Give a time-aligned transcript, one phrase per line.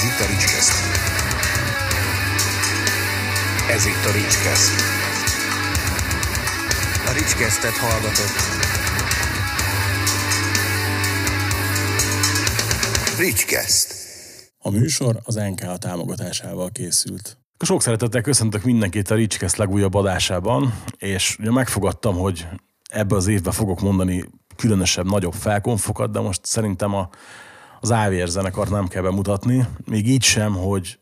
[0.00, 0.72] Ez itt a Ricskeszt.
[3.70, 4.80] Ez itt a Ricskeszt.
[7.06, 8.36] A Ricskesztet hallgatott.
[13.18, 13.94] Ricskeszt.
[14.58, 17.38] A műsor az NK támogatásával készült.
[17.58, 22.46] Sok szeretettel köszöntök mindenkit a Ricskeszt legújabb adásában, és ugye megfogadtam, hogy
[22.90, 24.24] ebbe az évben fogok mondani
[24.56, 27.08] különösebb, nagyobb felkonfokat, de most szerintem a,
[27.80, 29.66] az AVR zenekart nem kell bemutatni.
[29.84, 30.98] Még így sem, hogy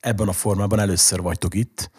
[0.00, 1.90] ebben a formában először vagytok itt,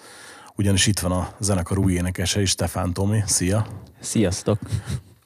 [0.56, 3.24] ugyanis itt van a zenekar új énekese is, Stefán Tomi.
[3.26, 3.68] Szia!
[4.00, 4.60] Sziasztok!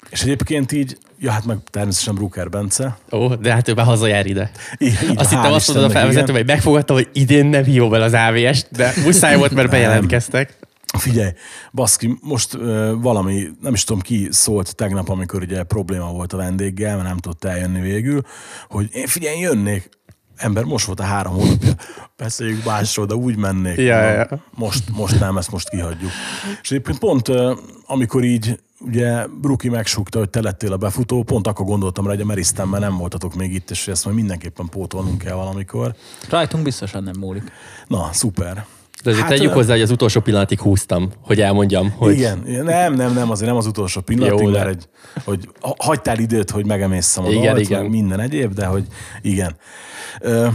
[0.09, 2.97] És egyébként így, ja hát meg természetesen Brucker Bence.
[3.11, 4.51] Ó, de hát ő már hazajár ide.
[4.77, 6.35] Így, így, Azt hittem azt mondod a Istennek, felvezető, igen.
[6.35, 10.57] hogy megfogadtam, hogy idén nem hívom el az AVS-t, de muszáj volt, mert bejelentkeztek.
[10.97, 11.31] Figyelj,
[11.73, 16.37] baszki, most ö, valami, nem is tudom ki szólt tegnap, amikor ugye probléma volt a
[16.37, 18.21] vendéggel, mert nem tudta eljönni végül,
[18.69, 19.89] hogy én figyelj, jönnék.
[20.35, 21.73] Ember, most volt a három hónapja,
[22.17, 23.77] beszéljük másról, de úgy mennék.
[23.77, 24.27] Ja, Na, ja.
[24.55, 26.11] Most, most nem, ezt most kihagyjuk.
[26.61, 27.27] És egyébként pont,
[27.85, 32.21] amikor így ugye Bruki megsúgta, hogy te lettél a befutó, pont akkor gondoltam rá, hogy
[32.21, 35.95] a Merisztemben nem voltatok még itt, és ezt majd mindenképpen pótolnunk kell valamikor.
[36.29, 37.51] Rajtunk biztosan nem múlik.
[37.87, 38.65] Na, szuper.
[39.03, 42.93] De azért Hát, tegyük hozzá, hogy az utolsó pillanatig húztam, hogy elmondjam, hogy Igen, nem,
[42.93, 44.87] nem, nem, azért nem az utolsó pillanatig, Jó, de- mert egy,
[45.23, 47.85] hogy ha- hagytál időt, hogy megemészszem a Igen, dalt, igen.
[47.85, 48.87] minden egyéb, de hogy
[49.21, 49.55] igen.
[50.19, 50.47] Ö,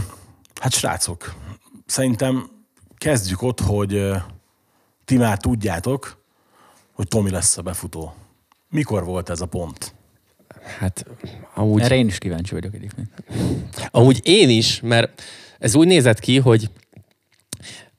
[0.61, 1.33] hát srácok,
[1.85, 2.49] szerintem
[2.97, 4.15] kezdjük ott, hogy ö,
[5.05, 6.17] ti már tudjátok,
[6.93, 8.13] hogy Tomi lesz a befutó.
[8.69, 9.95] Mikor volt ez a pont?
[10.79, 11.05] hát
[11.53, 13.09] amúgy, Erre én is kíváncsi vagyok egyébként.
[13.91, 15.21] amúgy én is, mert
[15.59, 16.69] ez úgy nézett ki, hogy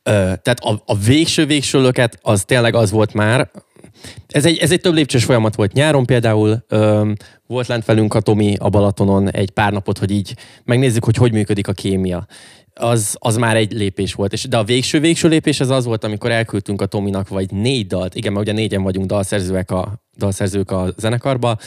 [0.02, 3.50] tehát a, a végső végső löket az tényleg az volt már,
[4.26, 7.10] ez egy, ez egy több lépcsős folyamat volt nyáron például, ö,
[7.46, 11.32] volt lent velünk a Tomi a Balatonon egy pár napot, hogy így megnézzük, hogy hogy
[11.32, 12.26] működik a kémia.
[12.74, 14.32] Az, az már egy lépés volt.
[14.32, 17.86] És, de a végső végső lépés az az volt, amikor elküldtünk a Tominak vagy négy
[17.86, 21.58] dalt, igen, mert ugye négyen vagyunk dalszerzőek a, dalszerzők a zenekarba,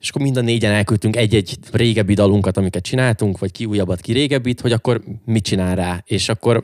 [0.00, 4.12] és akkor mind a négyen elküldtünk egy-egy régebbi dalunkat, amiket csináltunk, vagy ki újabbat, ki
[4.12, 6.02] régebbit, hogy akkor mit csinál rá.
[6.06, 6.62] És akkor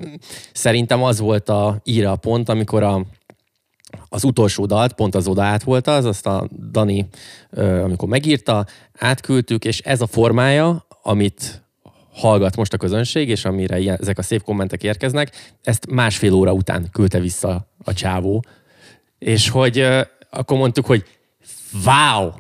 [0.53, 3.07] szerintem az volt a íra a pont, amikor a,
[4.09, 7.09] az utolsó dalt, pont az oda át volt az, azt a Dani,
[7.83, 8.67] amikor megírta,
[8.99, 11.65] átküldtük, és ez a formája, amit
[12.13, 16.53] hallgat most a közönség, és amire ilyen, ezek a szép kommentek érkeznek, ezt másfél óra
[16.53, 18.45] után küldte vissza a csávó.
[19.19, 19.87] És hogy
[20.31, 21.05] akkor mondtuk, hogy
[21.85, 22.31] wow!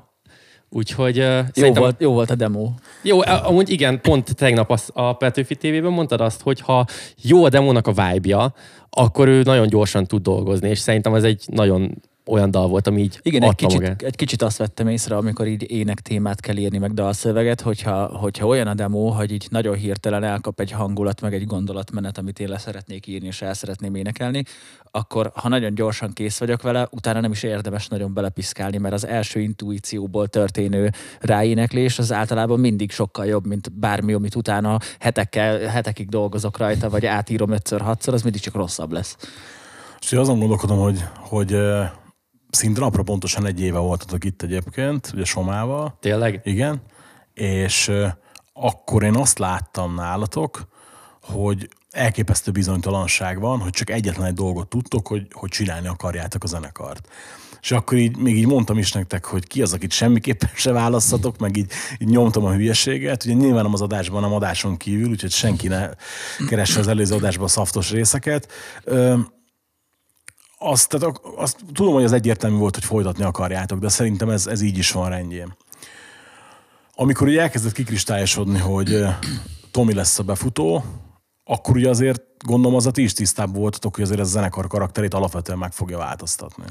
[0.70, 2.70] Úgyhogy ö, Jó, volt, jó volt a demo.
[3.02, 6.86] Jó, amúgy igen, pont tegnap az, a Petőfi TV-ben mondtad azt, hogy ha
[7.22, 8.52] jó a demónak a vibe
[8.90, 13.00] akkor ő nagyon gyorsan tud dolgozni, és szerintem ez egy nagyon olyan dal volt, ami
[13.00, 14.02] így Igen, egy kicsit, magát.
[14.02, 18.46] egy kicsit azt vettem észre, amikor így ének témát kell írni, meg dalszöveget, hogyha, hogyha
[18.46, 22.48] olyan a demo, hogy így nagyon hirtelen elkap egy hangulat, meg egy gondolatmenet, amit én
[22.48, 24.44] le szeretnék írni, és el szeretném énekelni,
[24.90, 29.06] akkor ha nagyon gyorsan kész vagyok vele, utána nem is érdemes nagyon belepiszkálni, mert az
[29.06, 36.08] első intuícióból történő ráéneklés az általában mindig sokkal jobb, mint bármi, amit utána hetekkel, hetekig
[36.08, 39.16] dolgozok rajta, vagy átírom ötször, hatszor, az mindig csak rosszabb lesz.
[40.00, 41.82] És azon gondolkodom, hogy, hogy ö,
[42.50, 45.96] szinte napra pontosan egy éve voltatok itt egyébként, ugye Somával.
[46.00, 46.40] Tényleg?
[46.44, 46.82] Igen,
[47.34, 47.92] és
[48.52, 50.68] akkor én azt láttam nálatok,
[51.22, 56.46] hogy elképesztő bizonytalanság van, hogy csak egyetlen egy dolgot tudtok, hogy, hogy csinálni akarjátok a
[56.46, 57.08] zenekart.
[57.60, 61.38] És akkor így, még így mondtam is nektek, hogy ki az, akit semmiképpen se választhatok,
[61.38, 63.24] meg így, így nyomtam a hülyeséget.
[63.24, 65.88] Ugye nyilván nem az adásban, nem adáson kívül, úgyhogy senki ne
[66.48, 68.52] keresse az előző adásban a szaftos részeket.
[68.84, 69.16] Ö,
[70.58, 74.60] azt, tehát azt tudom, hogy az egyértelmű volt, hogy folytatni akarjátok, de szerintem ez, ez
[74.60, 75.56] így is van rendjén.
[76.94, 79.04] Amikor ugye elkezdett kikristályosodni, hogy
[79.70, 80.84] Tomi lesz a befutó,
[81.44, 84.66] akkor ugye azért gondolom az a ti is tisztában voltatok, hogy azért ez a zenekar
[84.66, 86.64] karakterét alapvetően meg fogja változtatni.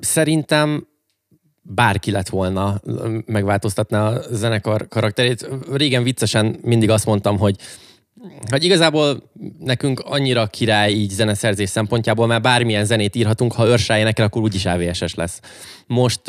[0.00, 0.86] Szerintem
[1.62, 2.80] bárki lett volna,
[3.26, 5.48] megváltoztatná a zenekar karakterét.
[5.72, 7.56] Régen viccesen mindig azt mondtam, hogy
[8.50, 14.24] hogy igazából nekünk annyira király így zeneszerzés szempontjából, mert bármilyen zenét írhatunk, ha őrsá énekel,
[14.24, 15.40] akkor úgyis AVS-es lesz.
[15.86, 16.28] Most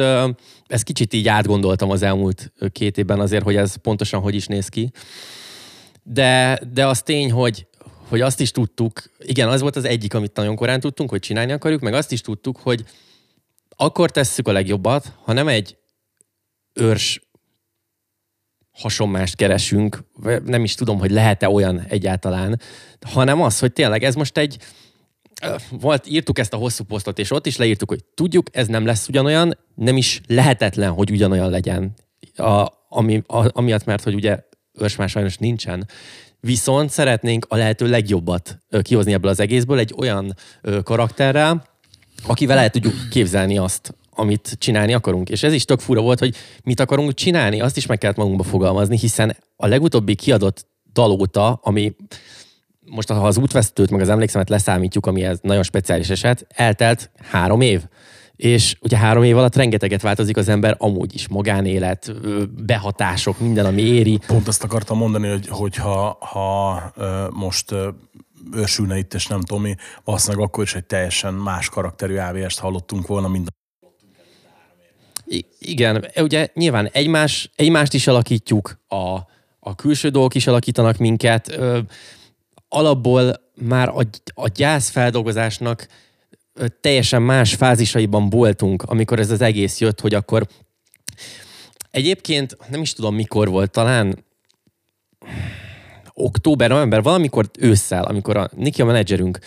[0.67, 4.67] ezt kicsit így átgondoltam az elmúlt két évben azért, hogy ez pontosan hogy is néz
[4.67, 4.91] ki.
[6.03, 7.67] De, de az tény, hogy,
[8.07, 11.51] hogy azt is tudtuk, igen, az volt az egyik, amit nagyon korán tudtunk, hogy csinálni
[11.51, 12.83] akarjuk, meg azt is tudtuk, hogy
[13.75, 15.77] akkor tesszük a legjobbat, ha nem egy
[16.73, 17.21] őrs
[18.81, 20.03] hasonmást keresünk,
[20.45, 22.59] nem is tudom, hogy lehet-e olyan egyáltalán,
[23.01, 24.57] hanem az, hogy tényleg ez most egy,
[25.69, 29.07] volt, írtuk ezt a hosszú posztot, és ott is leírtuk, hogy tudjuk, ez nem lesz
[29.07, 31.93] ugyanolyan, nem is lehetetlen, hogy ugyanolyan legyen.
[32.35, 34.39] A, ami, a, amiatt, mert hogy ugye
[34.79, 35.87] őrs már sajnos nincsen,
[36.39, 41.65] viszont szeretnénk a lehető legjobbat kihozni ebből az egészből egy olyan ö, karakterrel,
[42.27, 45.29] akivel el tudjuk képzelni azt, amit csinálni akarunk.
[45.29, 48.43] És ez is tök fura volt, hogy mit akarunk csinálni, azt is meg kellett magunkba
[48.43, 51.95] fogalmazni, hiszen a legutóbbi kiadott dal óta, ami
[52.85, 57.61] most ha az útvesztőt, meg az emlékszemet leszámítjuk, ami ez nagyon speciális eset, eltelt három
[57.61, 57.81] év.
[58.35, 61.27] És ugye három év alatt rengeteget változik az ember amúgy is.
[61.27, 62.13] Magánélet,
[62.65, 64.19] behatások, minden, ami éri.
[64.27, 66.93] Pont azt akartam mondani, hogy, hogy ha, ha
[67.29, 67.75] most
[68.53, 73.27] őrsülne itt, és nem Tomi, valószínűleg akkor is egy teljesen más karakterű AVS-t hallottunk volna,
[73.27, 73.49] mint
[75.59, 79.17] igen, ugye nyilván egymás, egymást is alakítjuk, a,
[79.59, 81.51] a külső dolgok is alakítanak minket.
[81.51, 81.79] Ö,
[82.67, 84.01] alapból már a,
[84.33, 85.87] a gyászfeldolgozásnak
[86.53, 90.47] ö, teljesen más fázisaiban voltunk, amikor ez az egész jött, hogy akkor
[91.91, 94.25] egyébként nem is tudom mikor volt, talán
[96.13, 99.39] október, november, valamikor ősszel, amikor a Niki a menedzserünk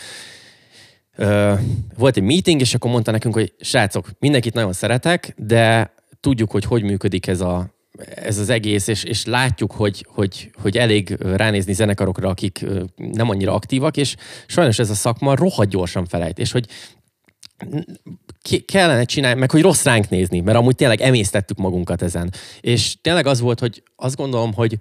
[1.96, 6.64] volt egy meeting, és akkor mondta nekünk, hogy srácok, mindenkit nagyon szeretek, de tudjuk, hogy
[6.64, 7.74] hogy működik ez, a,
[8.14, 12.64] ez az egész, és, és látjuk, hogy, hogy, hogy elég ránézni zenekarokra, akik
[12.96, 14.16] nem annyira aktívak, és
[14.46, 16.66] sajnos ez a szakma rohadt gyorsan felejt, és hogy
[18.66, 22.32] kellene csinálni, meg hogy rossz ránk nézni, mert amúgy tényleg emésztettük magunkat ezen.
[22.60, 24.78] És tényleg az volt, hogy azt gondolom, hogy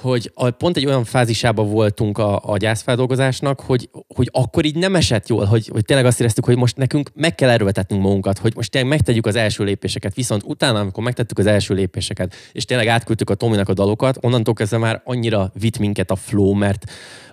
[0.00, 4.94] hogy a, pont egy olyan fázisában voltunk a, a gyászfeldolgozásnak, hogy, hogy akkor így nem
[4.94, 8.52] esett jól, hogy, hogy tényleg azt éreztük, hogy most nekünk meg kell erőltetnünk magunkat, hogy
[8.56, 10.14] most tényleg megtegyük az első lépéseket.
[10.14, 14.54] Viszont utána, amikor megtettük az első lépéseket, és tényleg átküldtük a Tominak a dalokat, onnantól
[14.54, 16.84] kezdve már annyira vitt minket a flow, mert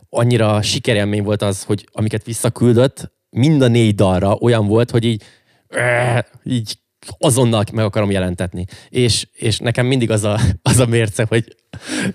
[0.10, 5.24] annyira sikerélmény volt az, hogy amiket visszaküldött, mind a négy dalra olyan volt, hogy így,
[6.44, 6.78] így
[7.18, 8.66] azonnal meg akarom jelentetni.
[8.90, 11.56] És, és nekem mindig az a, az a mérce, hogy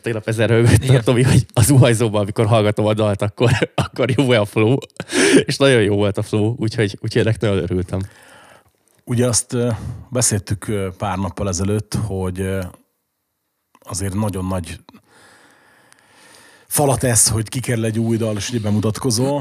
[0.02, 4.44] tegnap ezer rögött Tomi, hogy az uhajzóban, amikor hallgatom a dalt, akkor, akkor jó a
[4.44, 4.76] flow.
[5.44, 8.00] És nagyon jó volt a flow, úgyhogy, úgyhogy ennek nagyon örültem.
[9.04, 9.56] Ugye azt
[10.10, 12.48] beszéltük pár nappal ezelőtt, hogy
[13.80, 14.80] azért nagyon nagy
[16.66, 19.40] falat ez, hogy kikerül egy új dal, és ugye bemutatkozó.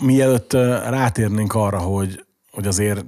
[0.00, 0.52] Mielőtt
[0.82, 3.04] rátérnénk arra, hogy, hogy azért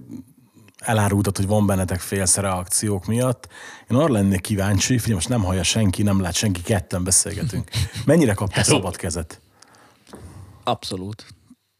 [0.81, 3.49] elárultad, hogy van bennetek félsz reakciók miatt.
[3.91, 7.71] Én arra lennék kíváncsi, figyelj, most nem hallja senki, nem lát senki, ketten beszélgetünk.
[8.05, 9.41] Mennyire kaptál szabad kezet?
[10.65, 11.27] Abszolút.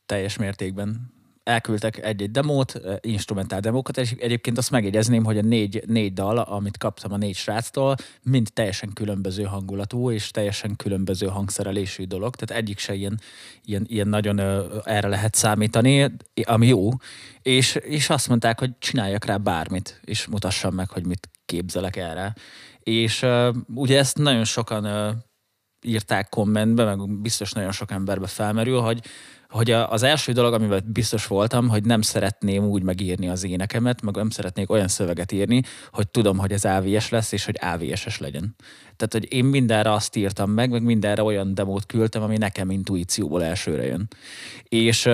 [0.07, 1.13] Teljes mértékben.
[1.51, 6.79] Elküldtek egy-egy demót, instrumentál demókat, és egyébként azt megjegyezném, hogy a négy, négy dal, amit
[6.79, 12.79] kaptam a négy sráctól, mind teljesen különböző hangulatú, és teljesen különböző hangszerelésű dolog, tehát egyik
[12.79, 13.21] se ilyen,
[13.65, 14.39] ilyen, ilyen nagyon
[14.85, 16.13] erre lehet számítani,
[16.43, 16.89] ami jó,
[17.43, 22.35] és, és azt mondták, hogy csináljak rá bármit, és mutassam meg, hogy mit képzelek erre.
[22.79, 25.11] És ö, ugye ezt nagyon sokan ö,
[25.87, 29.01] írták kommentbe, meg biztos nagyon sok emberbe felmerül, hogy,
[29.51, 34.15] hogy az első dolog, amivel biztos voltam, hogy nem szeretném úgy megírni az énekemet, meg
[34.15, 35.63] nem szeretnék olyan szöveget írni,
[35.93, 38.55] hogy tudom, hogy ez AVS lesz, és hogy AVS-es legyen.
[38.97, 43.45] Tehát, hogy én mindenre azt írtam meg, meg mindenre olyan demót küldtem, ami nekem intuícióból
[43.45, 44.09] elsőre jön.
[44.69, 45.09] És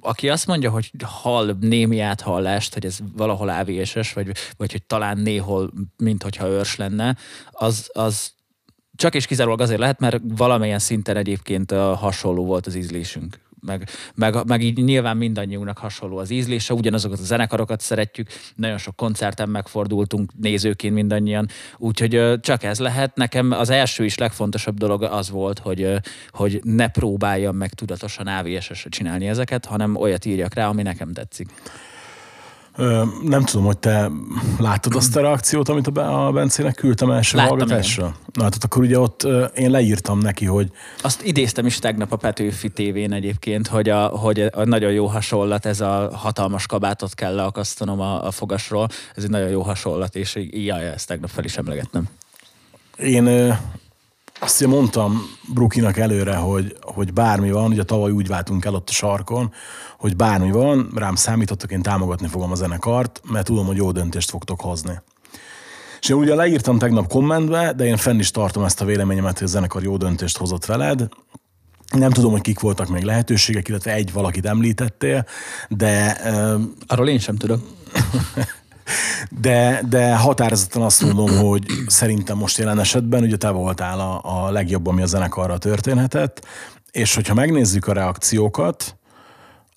[0.00, 5.18] aki azt mondja, hogy hall némi áthallást, hogy ez valahol AVS-es, vagy, vagy hogy talán
[5.18, 7.16] néhol, mint hogyha őrs lenne,
[7.50, 8.32] az, az
[8.96, 13.40] csak és kizárólag azért lehet, mert valamilyen szinten egyébként hasonló volt az ízlésünk.
[13.66, 18.96] Meg, meg, meg így nyilván mindannyiunknak hasonló az ízlése, ugyanazokat a zenekarokat szeretjük, nagyon sok
[18.96, 23.16] koncerten megfordultunk nézőként mindannyian, úgyhogy csak ez lehet.
[23.16, 25.88] Nekem az első is legfontosabb dolog az volt, hogy,
[26.30, 31.48] hogy ne próbáljam meg tudatosan AVS-esre csinálni ezeket, hanem olyat írjak rá, ami nekem tetszik.
[33.22, 34.10] Nem tudom, hogy te
[34.58, 38.04] láttad azt a reakciót, amit a, Be- a Bencének küldtem első Láttam, hallgatásra?
[38.04, 40.70] Na, tehát akkor ugye ott én leírtam neki, hogy
[41.02, 45.66] Azt idéztem is tegnap a Petőfi tévén egyébként, hogy a, hogy a nagyon jó hasonlat,
[45.66, 50.34] ez a hatalmas kabátot kell leakasztanom a, a fogasról, ez egy nagyon jó hasonlat, és
[50.34, 52.08] így, jaj, ezt tegnap fel is emlegettem.
[52.96, 53.56] én
[54.44, 55.22] azt ugye mondtam
[55.54, 59.52] Brukinak előre, hogy, hogy bármi van, ugye tavaly úgy váltunk el ott a sarkon,
[59.98, 64.30] hogy bármi van, rám számítottak, én támogatni fogom a zenekart, mert tudom, hogy jó döntést
[64.30, 65.00] fogtok hozni.
[66.00, 69.46] És én ugye leírtam tegnap kommentbe, de én fenn is tartom ezt a véleményemet, hogy
[69.46, 71.08] a zenekar jó döntést hozott veled.
[71.92, 75.26] Nem tudom, hogy kik voltak még lehetőségek, illetve egy valakit említettél,
[75.68, 77.60] de ö, Arról én sem tudok.
[79.40, 84.50] de, de határozottan azt mondom, hogy szerintem most jelen esetben ugye te voltál a, a
[84.50, 86.46] legjobb, ami a zenekarra történhetett,
[86.90, 88.96] és hogyha megnézzük a reakciókat,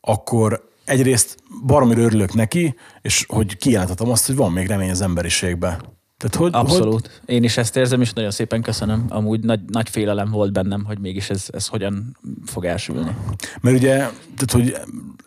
[0.02, 5.80] akkor egyrészt baromira örülök neki, és hogy kijelentetem azt, hogy van még remény az emberiségbe.
[6.18, 7.22] Tehát, hogy, Abszolút.
[7.26, 7.36] Hogy...
[7.36, 9.06] Én is ezt érzem, és nagyon szépen köszönöm.
[9.10, 13.16] Amúgy nagy, nagy félelem volt bennem, hogy mégis ez, ez hogyan fog elsülni.
[13.62, 14.78] Mert ugye, tehát, hogy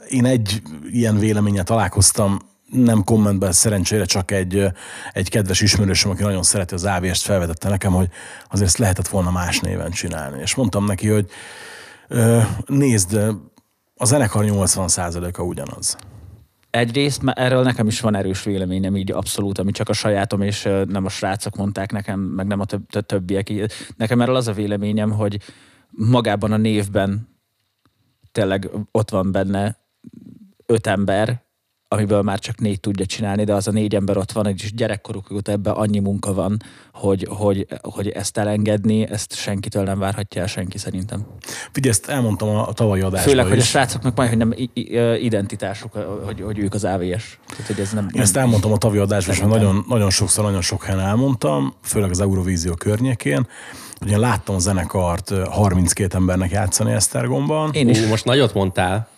[0.09, 2.39] én egy ilyen véleménnyel találkoztam,
[2.71, 4.67] nem kommentben szerencsére csak egy,
[5.13, 8.09] egy kedves ismerősöm, aki nagyon szereti az AVS-t, felvetette nekem, hogy
[8.49, 10.41] azért ezt lehetett volna más néven csinálni.
[10.41, 11.31] És mondtam neki, hogy
[12.67, 13.21] nézd,
[13.95, 15.97] a zenekar 80%-a ugyanaz.
[16.71, 20.63] Egyrészt mert erről nekem is van erős véleményem, így abszolút, ami csak a sajátom, és
[20.87, 23.53] nem a srácok mondták nekem, meg nem a több, többiek.
[23.97, 25.39] Nekem erről az a véleményem, hogy
[25.91, 27.29] magában a névben
[28.33, 29.77] tényleg ott van benne
[30.67, 31.43] öt ember,
[31.93, 35.31] amiből már csak négy tudja csinálni, de az a négy ember ott van, és gyerekkoruk
[35.31, 36.57] óta ebben annyi munka van,
[36.93, 41.27] hogy, hogy, hogy ezt elengedni, ezt senkitől nem várhatja el senki szerintem.
[41.73, 43.51] Figyelj, ezt elmondtam a, a tavalyi adásban Főleg, is.
[43.51, 44.55] hogy a srácoknak majd, hogy nem
[45.21, 45.93] identitásuk,
[46.25, 47.39] hogy, hogy ők az AVS.
[47.49, 50.63] Tehát, hogy ez nem, Én ezt elmondtam a tavalyi adásban, és nagyon, nagyon sokszor, nagyon
[50.63, 53.47] sok helyen elmondtam, főleg az Eurovízió környékén,
[53.99, 57.73] hogy én láttam a zenekart 32 embernek játszani Esztergomban.
[57.73, 58.01] Én is.
[58.01, 59.09] Ú, most nagyot mondtál.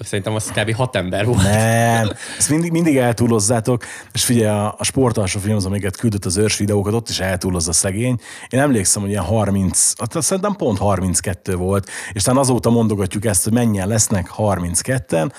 [0.00, 0.74] Szerintem az kb.
[0.74, 1.42] hat ember volt.
[1.42, 6.36] Nem, ezt mindig, mindig eltúlozzátok, és figyelj, a, a sportalsó film az, amiket küldött az
[6.36, 8.18] őrs videókat, ott is eltúlozza szegény.
[8.48, 13.44] Én emlékszem, hogy ilyen 30, hát szerintem pont 32 volt, és talán azóta mondogatjuk ezt,
[13.44, 15.30] hogy mennyien lesznek 32-en,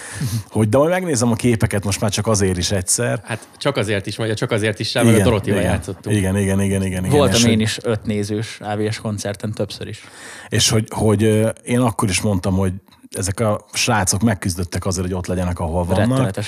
[0.50, 3.22] hogy de majd megnézem a képeket most már csak azért is egyszer.
[3.24, 6.16] Hát csak azért is, vagy csak azért is, mert a Dorotival játszottunk.
[6.16, 7.06] Igen, igen, igen, igen.
[7.06, 10.04] igen Voltam én is öt nézős AVS koncerten többször is.
[10.50, 11.22] És hogy, hogy
[11.64, 12.74] én akkor is mondtam, hogy
[13.16, 16.40] ezek a srácok megküzdöttek azért, hogy ott legyenek, ahol vannak.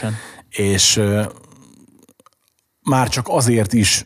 [0.50, 1.02] És
[2.82, 4.06] már csak azért is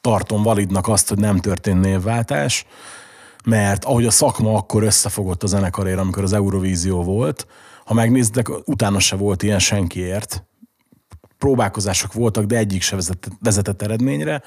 [0.00, 2.66] tartom validnak azt, hogy nem történt névváltás,
[3.44, 7.46] mert ahogy a szakma akkor összefogott a zenekarért, amikor az Eurovízió volt,
[7.84, 10.46] ha megnéztek, utána se volt ilyen senkiért.
[11.38, 14.42] Próbálkozások voltak, de egyik se vezetett, vezetett eredményre,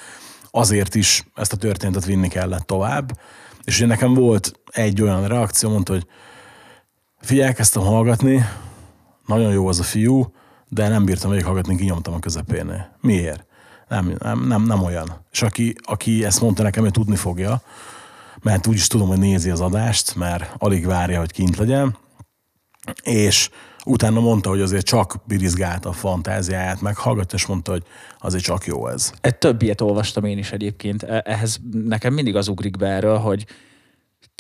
[0.51, 3.20] azért is ezt a történetet vinni kellett tovább.
[3.63, 6.08] És ugye nekem volt egy olyan reakció, mondta, hogy
[7.21, 8.45] Figyelj, elkezdtem hallgatni,
[9.25, 10.33] nagyon jó az a fiú,
[10.69, 12.97] de nem bírtam végig hallgatni, kinyomtam a közepénél.
[13.01, 13.45] Miért?
[13.87, 15.25] Nem, nem, nem, nem olyan.
[15.31, 17.61] És aki, aki ezt mondta nekem, hogy tudni fogja,
[18.41, 21.97] mert úgyis tudom, hogy nézi az adást, mert alig várja, hogy kint legyen,
[23.03, 23.49] és
[23.85, 27.83] utána mondta, hogy azért csak birizgálta a fantáziáját, meghallgatta, és mondta, hogy
[28.19, 29.11] azért csak jó ez.
[29.21, 31.03] Egy több ilyet olvastam én is egyébként.
[31.03, 33.45] E- ehhez nekem mindig az ugrik be erről, hogy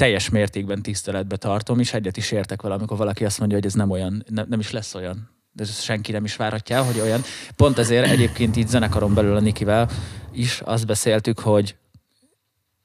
[0.01, 3.73] teljes mértékben tiszteletbe tartom, és egyet is értek vele, amikor valaki azt mondja, hogy ez
[3.73, 5.29] nem olyan, ne, nem is lesz olyan.
[5.51, 7.21] De ez senki nem is várhatja hogy olyan.
[7.55, 9.89] Pont ezért egyébként így zenekaron belül a Nikivel
[10.31, 11.75] is azt beszéltük, hogy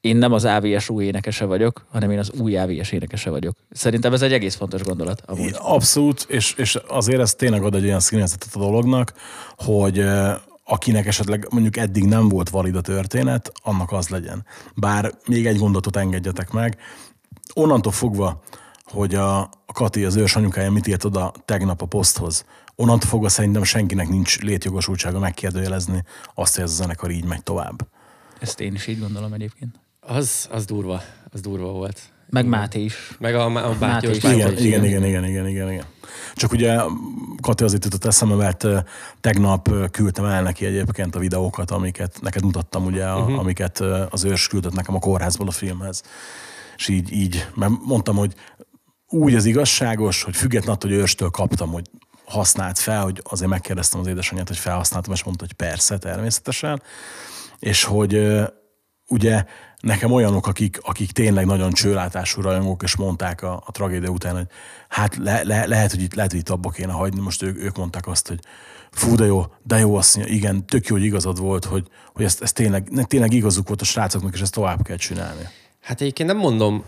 [0.01, 3.57] én nem az AVS új énekese vagyok, hanem én az új AVS énekese vagyok.
[3.71, 5.23] Szerintem ez egy egész fontos gondolat.
[5.27, 5.55] Amúgy.
[5.59, 9.13] Abszolút, és, és azért ez tényleg ad egy olyan színezetet a dolognak,
[9.57, 10.05] hogy
[10.65, 14.47] akinek esetleg mondjuk eddig nem volt valid a történet, annak az legyen.
[14.75, 16.79] Bár még egy gondotot engedjetek meg.
[17.55, 18.43] Onnantól fogva,
[18.85, 23.63] hogy a Kati, az ős anyukája mit írt oda tegnap a poszthoz, onnantól fogva szerintem
[23.63, 27.87] senkinek nincs létjogosultsága megkérdőjelezni azt, hogy ez a zenekar így megy tovább.
[28.41, 29.75] Ezt én is így gondolom egyébként.
[30.01, 32.01] Az, az durva, az durva volt.
[32.31, 33.17] Meg Máté is.
[33.19, 34.17] Meg a, a Máté is.
[34.17, 35.85] Igen, igen, igen, igen, igen, igen, igen, igen.
[36.35, 36.81] Csak ugye
[37.41, 38.67] Kati azért jutott eszembe, mert
[39.21, 43.39] tegnap küldtem el neki egyébként a videókat, amiket neked mutattam, ugye, uh-huh.
[43.39, 46.03] amiket az ős küldött nekem a kórházból a filmhez.
[46.77, 48.35] És így, így, mert mondtam, hogy
[49.09, 51.91] úgy az igazságos, hogy függetlenül attól, hogy őrstől kaptam, hogy
[52.25, 56.83] használt fel, hogy azért megkérdeztem az édesanyját, hogy felhasználtam, és mondta, hogy persze, természetesen.
[57.59, 58.37] És hogy
[59.09, 59.45] ugye
[59.81, 64.47] nekem olyanok, akik, akik tényleg nagyon csőlátású rajongók, és mondták a, a tragédia után, hogy
[64.89, 67.21] hát le, le, lehet, hogy itt, lehet, hogy itt abba kéne hagyni.
[67.21, 68.41] Most ők, ők mondták azt, hogy
[68.91, 72.25] fú, de jó, de jó, azt mondja, igen, tök jó, hogy igazad volt, hogy, hogy
[72.25, 75.49] ezt, ezt tényleg, tényleg igazuk volt a srácoknak, és ezt tovább kell csinálni.
[75.87, 76.85] Hát egyébként nem mondom,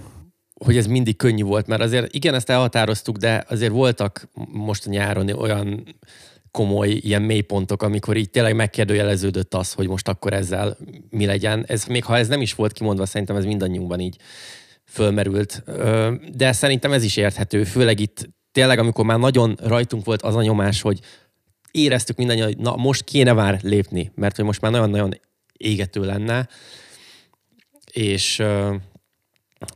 [0.64, 4.90] hogy ez mindig könnyű volt, mert azért igen, ezt elhatároztuk, de azért voltak most a
[4.90, 5.96] nyáron olyan
[6.50, 10.76] komoly ilyen mélypontok, amikor így tényleg megkérdőjeleződött az, hogy most akkor ezzel
[11.10, 11.64] mi legyen.
[11.68, 14.16] Ez, még ha ez nem is volt kimondva, szerintem ez mindannyiunkban így
[14.84, 15.62] fölmerült.
[16.36, 20.42] De szerintem ez is érthető, főleg itt tényleg, amikor már nagyon rajtunk volt az a
[20.42, 21.00] nyomás, hogy
[21.70, 25.20] éreztük mindannyian, hogy na most kéne már lépni, mert hogy most már nagyon-nagyon
[25.56, 26.48] égető lenne.
[27.92, 28.42] És,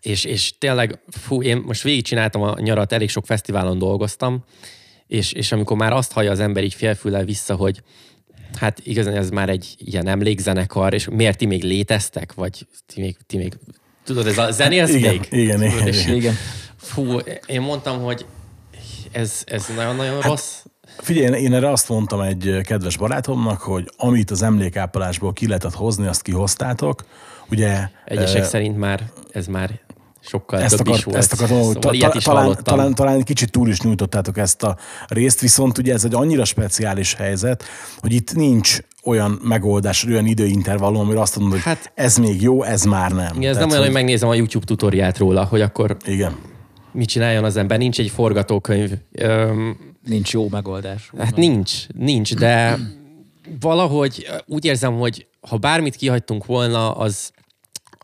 [0.01, 4.45] és, és tényleg, fú, én most végigcsináltam a nyarat, elég sok fesztiválon dolgoztam,
[5.07, 7.83] és, és amikor már azt hallja az ember így félfüllel vissza, hogy
[8.59, 13.17] hát igazán ez már egy ilyen emlékzenekar, és miért ti még léteztek, vagy ti még,
[13.27, 13.59] ti még
[14.05, 15.27] tudod, ez a zenélsz igen, még?
[15.31, 16.35] Igen, igen, és, igen.
[16.77, 18.27] Fú, én mondtam, hogy
[19.13, 20.65] ez, ez nagyon-nagyon hát, rossz.
[20.99, 26.07] Figyelj, én erre azt mondtam egy kedves barátomnak, hogy amit az emlékápolásból ki lehetett hozni,
[26.07, 27.05] azt kihoztátok.
[27.53, 29.81] Ugye, Egyesek eh, szerint már ez már
[30.21, 31.17] sokkal ezt, több akart, is volt.
[31.17, 34.39] ezt akartam, szóval ta, ilyet ta, is talán, talán, talán egy kicsit túl is nyújtottátok
[34.39, 34.77] ezt a
[35.09, 37.65] részt, viszont ugye ez egy annyira speciális helyzet,
[37.99, 42.63] hogy itt nincs olyan megoldás, olyan időintervallum, amire azt mondod, hogy Hát- ez még jó,
[42.63, 43.37] ez már nem.
[43.37, 46.37] Igen, ez nem Tehát, olyan, hogy megnézem a YouTube tutoriát róla, hogy akkor Igen.
[46.93, 47.79] mit csináljon az ember.
[47.79, 48.91] Nincs egy forgatókönyv.
[49.13, 51.11] Öm, Nincs jó megoldás.
[51.19, 52.79] Hát nincs, nincs, de
[53.61, 57.31] valahogy úgy érzem, hogy ha bármit kihagytunk volna, az,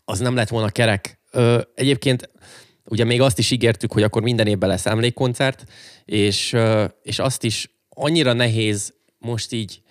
[0.08, 1.20] az nem lett volna kerek.
[1.30, 2.30] Ö, egyébként
[2.84, 5.64] ugye még azt is ígértük, hogy akkor minden évben lesz emlékkoncert,
[6.04, 9.82] és, ö, és azt is annyira nehéz most így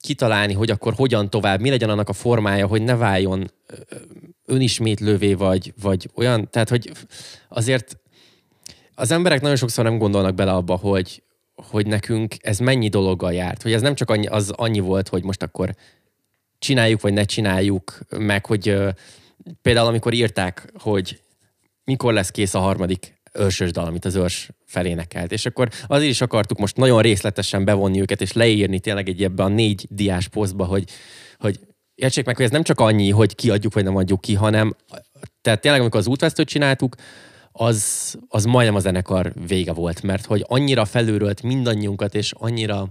[0.00, 3.50] kitalálni, hogy akkor hogyan tovább, mi legyen annak a formája, hogy ne váljon
[4.46, 6.90] önismétlővé, vagy, vagy olyan, tehát hogy
[7.48, 7.96] azért
[8.94, 11.22] az emberek nagyon sokszor nem gondolnak bele abba, hogy,
[11.54, 13.62] hogy nekünk ez mennyi dologgal járt.
[13.62, 15.74] Hogy ez nem csak annyi, az annyi volt, hogy most akkor
[16.58, 18.76] csináljuk, vagy ne csináljuk, meg hogy
[19.62, 21.20] például amikor írták, hogy
[21.84, 25.32] mikor lesz kész a harmadik őrsös dal, amit az őrs felénekelt.
[25.32, 29.42] És akkor azért is akartuk most nagyon részletesen bevonni őket, és leírni tényleg egy ebbe
[29.42, 30.84] a négy diás posztba, hogy,
[31.38, 31.60] hogy
[31.94, 34.76] értsék meg, hogy ez nem csak annyi, hogy kiadjuk, vagy nem adjuk ki, hanem
[35.40, 36.94] tehát tényleg, amikor az útvesztőt csináltuk,
[37.52, 42.88] az, az majdnem a zenekar vége volt, mert hogy annyira felőrölt mindannyiunkat, és annyira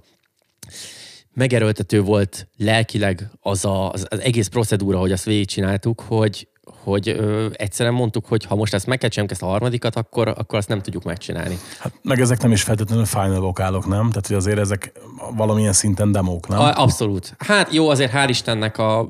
[1.34, 6.48] megerőltető volt lelkileg az, a, az, az egész procedúra, hogy azt végigcsináltuk, hogy,
[6.84, 10.68] hogy ö, egyszerűen mondtuk, hogy ha most ezt megkecsemk ezt a harmadikat, akkor, akkor azt
[10.68, 11.58] nem tudjuk megcsinálni.
[11.80, 14.10] Hát meg ezek nem is feltétlenül final vokálok, nem?
[14.10, 14.92] Tehát, hogy azért ezek
[15.36, 16.60] valamilyen szinten demók, nem?
[16.60, 17.36] A, abszolút.
[17.38, 19.10] Hát jó, azért hál' Istennek a,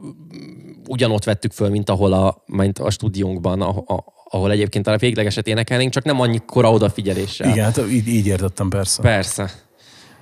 [0.88, 5.48] ugyanott vettük föl, mint ahol a, mint a stúdiónkban, a, a, ahol egyébként a véglegeset
[5.48, 7.50] énekelnénk, csak nem annyira odafigyeléssel.
[7.50, 9.02] Igen, hát így, így értettem persze.
[9.02, 9.52] Persze.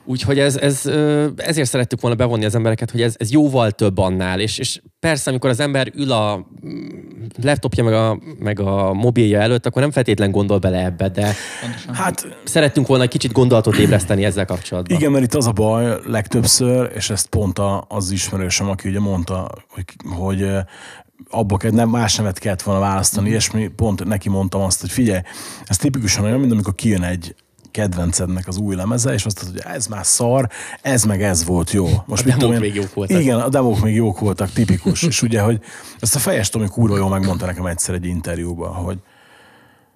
[0.10, 0.86] Úgyhogy ez, ez,
[1.36, 5.30] ezért szerettük volna bevonni az embereket, hogy ez, ez jóval több annál, és, és persze,
[5.30, 6.88] amikor az ember ül a mm,
[7.42, 11.34] laptopja meg a, meg a mobilja előtt, akkor nem feltétlen gondol bele ebbe, de
[11.94, 14.98] Hát szerettünk volna egy kicsit gondolatot ébreszteni ezzel kapcsolatban.
[14.98, 19.00] Igen, mert itt az a baj legtöbbször, és ezt pont a- az ismerősöm, aki ugye
[19.00, 20.48] mondta, hogy, hogy
[21.30, 24.92] abba kell, nem, más nevet kellett volna választani, és mi pont neki mondtam azt, hogy
[24.92, 25.20] figyelj,
[25.66, 27.36] ez tipikusan olyan, mint amikor kijön egy
[27.72, 30.50] kedvencednek az új lemeze, és azt mondod, hogy ez már szar,
[30.82, 31.88] ez meg ez volt jó.
[32.06, 33.20] Most A mit demók én- még jók voltak.
[33.22, 35.04] Igen, a demók még jók voltak, tipikus.
[35.04, 35.62] és ugye, hogy
[36.00, 38.98] ezt a fejes Tomi kurva jól megmondta nekem egyszer egy interjúban, hogy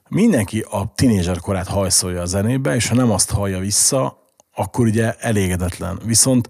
[0.10, 4.18] mindenki a tinédzser korát hajszolja a zenébe, és ha nem azt hallja vissza,
[4.56, 6.00] akkor ugye elégedetlen.
[6.06, 6.50] Viszont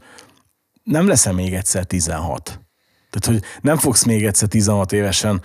[0.83, 2.59] nem leszel még egyszer 16.
[3.13, 5.41] Tehát, hogy nem fogsz még egyszer 16 évesen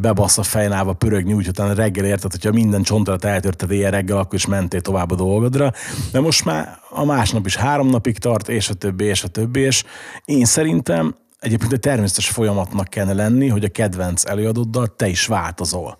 [0.00, 4.34] bebasz a fejnába pörögni, úgy utána reggel érted, hogyha minden csontodat eltörted éjjel reggel, akkor
[4.34, 5.72] is mentél tovább a dolgodra.
[6.12, 9.60] De most már a másnap is három napig tart, és a többi, és a többi,
[9.60, 9.84] és
[10.24, 15.98] én szerintem egyébként egy természetes folyamatnak kellene lenni, hogy a kedvenc előadóddal te is változol.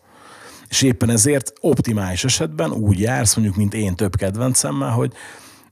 [0.68, 5.12] És éppen ezért optimális esetben úgy jársz, mondjuk, mint én több kedvencemmel, hogy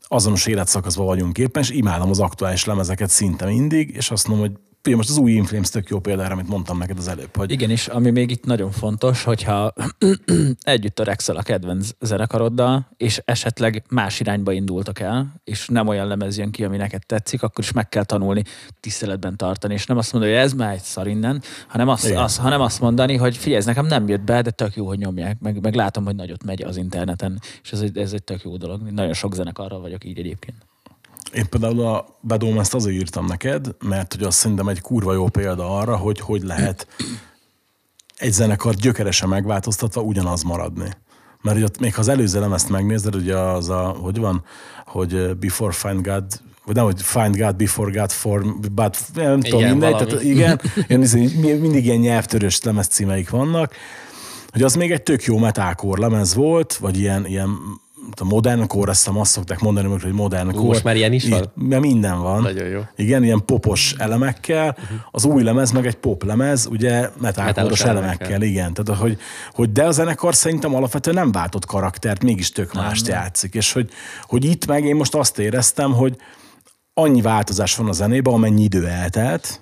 [0.02, 4.56] azonos életszakaszban vagyunk éppen, és imádom az aktuális lemezeket szinte mindig, és azt mondom, hogy
[4.86, 7.70] Ugye most az új Inflames tök jó példára, amit mondtam neked az előbb, hogy Igen,
[7.70, 9.72] és ami még itt nagyon fontos, hogyha
[10.60, 16.38] együtt törekszel a kedvenc zenekaroddal, és esetleg más irányba indultak el, és nem olyan lemez
[16.38, 18.42] jön ki, ami neked tetszik, akkor is meg kell tanulni
[18.80, 22.22] tiszteletben tartani, és nem azt mondani, hogy ez már egy szar innen, hanem azt, Igen.
[22.22, 24.98] az, hanem azt mondani, hogy figyelj, ez nekem nem jött be, de tök jó, hogy
[24.98, 28.42] nyomják, meg, meg látom, hogy nagyot megy az interneten, és ez egy, ez egy tök
[28.42, 28.90] jó dolog.
[28.90, 30.69] Nagyon sok zenekarral vagyok így egyébként.
[31.32, 35.28] Én például a Bedom ezt azért írtam neked, mert hogy azt szerintem egy kurva jó
[35.28, 36.86] példa arra, hogy hogy lehet
[38.16, 40.88] egy zenekar gyökeresen megváltoztatva ugyanaz maradni.
[41.42, 44.44] Mert ugye még ha az előző lemezt megnézed, ugye az a, hogy van,
[44.86, 46.24] hogy Before Find God,
[46.64, 50.10] vagy nem, hogy Find God Before God For, but nem tudom, Igen, mindegy, valami.
[50.10, 53.74] tehát igen, izé, mindig ilyen nyelvtörős lemez címeik vannak,
[54.52, 57.58] hogy az még egy tök jó metalcore lemez volt, vagy ilyen, ilyen
[58.20, 60.66] a modern core, azt hiszem azt szokták mondani, hogy modern core.
[60.66, 61.52] most már ilyen is van?
[61.54, 62.42] Mert minden van.
[62.42, 62.80] Nagyon jó.
[62.96, 64.76] Igen, ilyen popos elemekkel.
[65.10, 68.26] Az új lemez meg egy pop lemez, ugye metalcore Metalos elemekkel.
[68.26, 68.42] elemekkel.
[68.42, 69.18] Igen, tehát hogy,
[69.52, 73.54] hogy de a zenekar szerintem alapvetően nem váltott karaktert, mégis tök mást játszik.
[73.54, 73.90] És hogy,
[74.22, 76.16] hogy itt meg én most azt éreztem, hogy
[76.94, 79.60] annyi változás van a zenében, amennyi idő eltelt,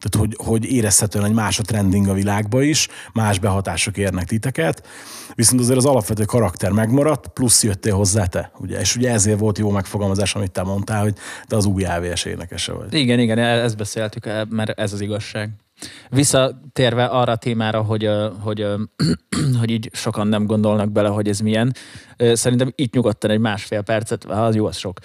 [0.00, 4.86] tehát hogy, hogy érezhetően egy más a trending a világba is, más behatások érnek titeket,
[5.34, 8.80] viszont azért az alapvető karakter megmaradt, plusz jöttél hozzá te, ugye?
[8.80, 11.14] És ugye ezért volt jó megfogalmazás, amit te mondtál, hogy
[11.46, 12.94] te az új AVS énekese vagy.
[12.94, 15.50] Igen, igen, e- ezt beszéltük, e- mert ez az igazság.
[16.10, 18.08] Visszatérve arra a témára, hogy,
[18.40, 18.66] hogy,
[19.60, 21.74] hogy így sokan nem gondolnak bele, hogy ez milyen.
[22.32, 24.98] Szerintem itt nyugodtan egy másfél percet, az jó, az sok.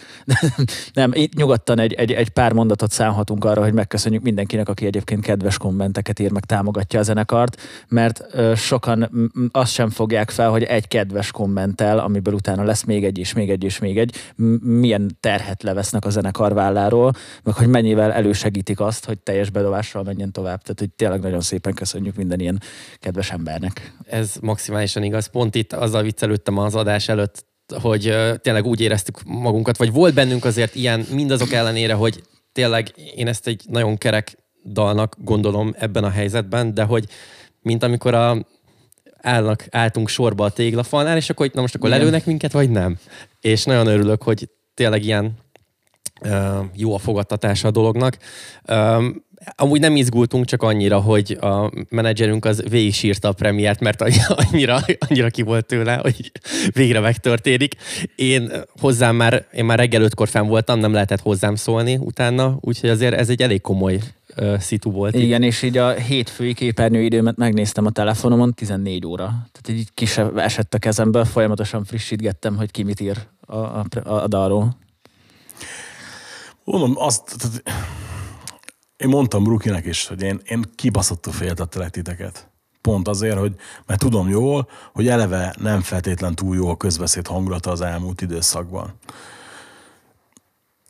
[0.93, 5.21] Nem, itt nyugodtan egy, egy, egy pár mondatot számhatunk arra, hogy megköszönjük mindenkinek, aki egyébként
[5.21, 8.23] kedves kommenteket ír, meg támogatja a zenekart, mert
[8.56, 9.10] sokan
[9.51, 13.49] azt sem fogják fel, hogy egy kedves kommentel, amiből utána lesz még egy és még
[13.49, 14.15] egy és még egy,
[14.62, 20.32] milyen terhet levesznek a zenekar válláról, meg hogy mennyivel elősegítik azt, hogy teljes bedobással menjen
[20.32, 20.62] tovább.
[20.62, 22.62] Tehát, hogy tényleg nagyon szépen köszönjük minden ilyen
[22.99, 23.95] kedves embernek.
[24.06, 25.28] Ez maximálisan igaz.
[25.28, 27.45] Pont itt azzal viccelődtem az adás előtt,
[27.81, 33.27] hogy tényleg úgy éreztük magunkat, vagy volt bennünk azért ilyen, mindazok ellenére, hogy tényleg én
[33.27, 37.05] ezt egy nagyon kerek dalnak gondolom ebben a helyzetben, de hogy
[37.61, 38.45] mint amikor a
[39.25, 42.97] állnak, álltunk sorba a téglafalnál, és akkor na most akkor lelőnek minket, vagy nem.
[43.41, 45.33] És nagyon örülök, hogy tényleg ilyen
[46.21, 48.17] ö, jó a fogadtatása a dolognak.
[48.65, 49.07] Ö,
[49.55, 54.01] amúgy nem izgultunk csak annyira, hogy a menedzserünk az végig sírta a premiért, mert
[54.51, 56.31] annyira, annyira ki volt tőle, hogy
[56.73, 57.75] végre megtörténik.
[58.15, 62.89] Én hozzám már, én már reggel ötkor fenn voltam, nem lehetett hozzám szólni utána, úgyhogy
[62.89, 63.99] azért ez egy elég komoly
[64.38, 65.15] uh, szitu volt.
[65.15, 69.25] Igen, és így a hétfői képernyőidőmet megnéztem a telefonomon, 14 óra.
[69.25, 73.86] Tehát így ki se esett a kezemből, folyamatosan frissítgettem, hogy ki mit ír a, a,
[74.03, 74.77] a dalról.
[76.63, 77.63] Mondom, azt, tehát,
[78.97, 82.49] én mondtam Brukinek is, hogy én, én kibaszottul féltettelek titeket.
[82.81, 83.55] Pont azért, hogy,
[83.86, 88.93] mert tudom jól, hogy eleve nem feltétlen túl jó a közbeszéd hangulata az elmúlt időszakban.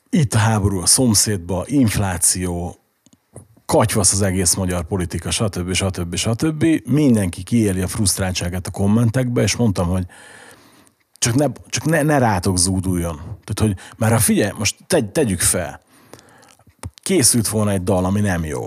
[0.10, 2.80] Itt a háború a szomszédba, infláció,
[3.66, 5.74] katyvasz az egész magyar politika, stb.
[5.74, 6.16] stb.
[6.16, 6.66] stb.
[6.86, 10.06] Mindenki kiéli a frusztráltságát a kommentekbe, és mondtam, hogy
[11.18, 13.16] csak ne, csak ne, ne rátok zúduljon.
[13.16, 15.82] Tehát, hogy már ha figyelj, most tegy, tegyük fel,
[17.06, 18.64] készült volna egy dal, ami nem jó.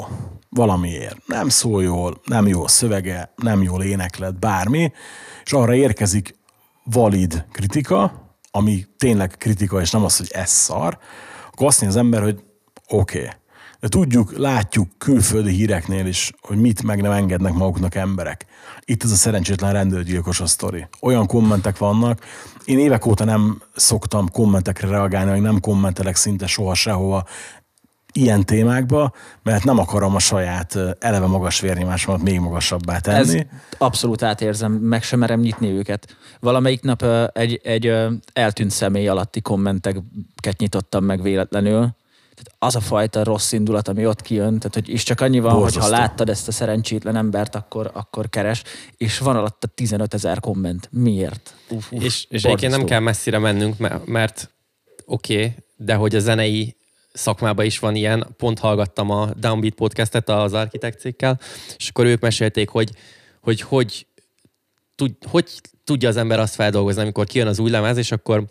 [0.48, 1.26] Valamiért.
[1.26, 4.92] Nem szól jól, nem jó a szövege, nem jól éneklet, bármi,
[5.44, 6.34] és arra érkezik
[6.84, 8.12] valid kritika,
[8.50, 10.98] ami tényleg kritika, és nem az, hogy ez szar,
[11.50, 12.42] akkor azt mondja az ember, hogy
[12.88, 13.18] oké.
[13.18, 13.30] Okay.
[13.80, 18.46] De tudjuk, látjuk külföldi híreknél is, hogy mit meg nem engednek maguknak emberek.
[18.84, 20.86] Itt ez a szerencsétlen rendőrgyilkos a sztori.
[21.00, 22.24] Olyan kommentek vannak,
[22.64, 27.24] én évek óta nem szoktam kommentekre reagálni, vagy nem kommentelek szinte soha sehova
[28.18, 33.38] ilyen témákba, mert nem akarom a saját eleve magas vérnyomásomat még magasabbá tenni.
[33.38, 33.44] Ez
[33.78, 36.16] abszolút átérzem, meg sem merem nyitni őket.
[36.40, 37.92] Valamelyik nap egy, egy
[38.32, 41.96] eltűnt személy alatti kommenteket nyitottam meg véletlenül.
[42.38, 45.52] Tehát az a fajta rossz indulat, ami ott kijön, tehát hogy is csak annyi van,
[45.52, 48.62] hogy ha láttad ezt a szerencsétlen embert, akkor, akkor keres,
[48.96, 50.88] és van alatta 15 ezer komment.
[50.92, 51.54] Miért?
[51.68, 54.50] Uf, uf, És, és egyébként nem kell messzire mennünk, mert, mert
[55.06, 56.76] oké, okay, de hogy a zenei
[57.12, 61.40] szakmában is van ilyen, pont hallgattam a Downbeat podcastet az Architect cégkel,
[61.76, 62.90] és akkor ők mesélték, hogy
[63.40, 64.06] hogy, hogy,
[64.94, 65.44] tud, hogy
[65.84, 68.44] tudja az ember azt feldolgozni, amikor kijön az új lemez, és akkor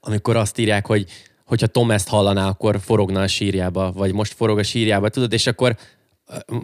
[0.00, 1.06] amikor azt írják, hogy
[1.44, 5.46] hogyha Tom ezt hallaná, akkor forogna a sírjába, vagy most forog a sírjába, tudod, és
[5.46, 5.76] akkor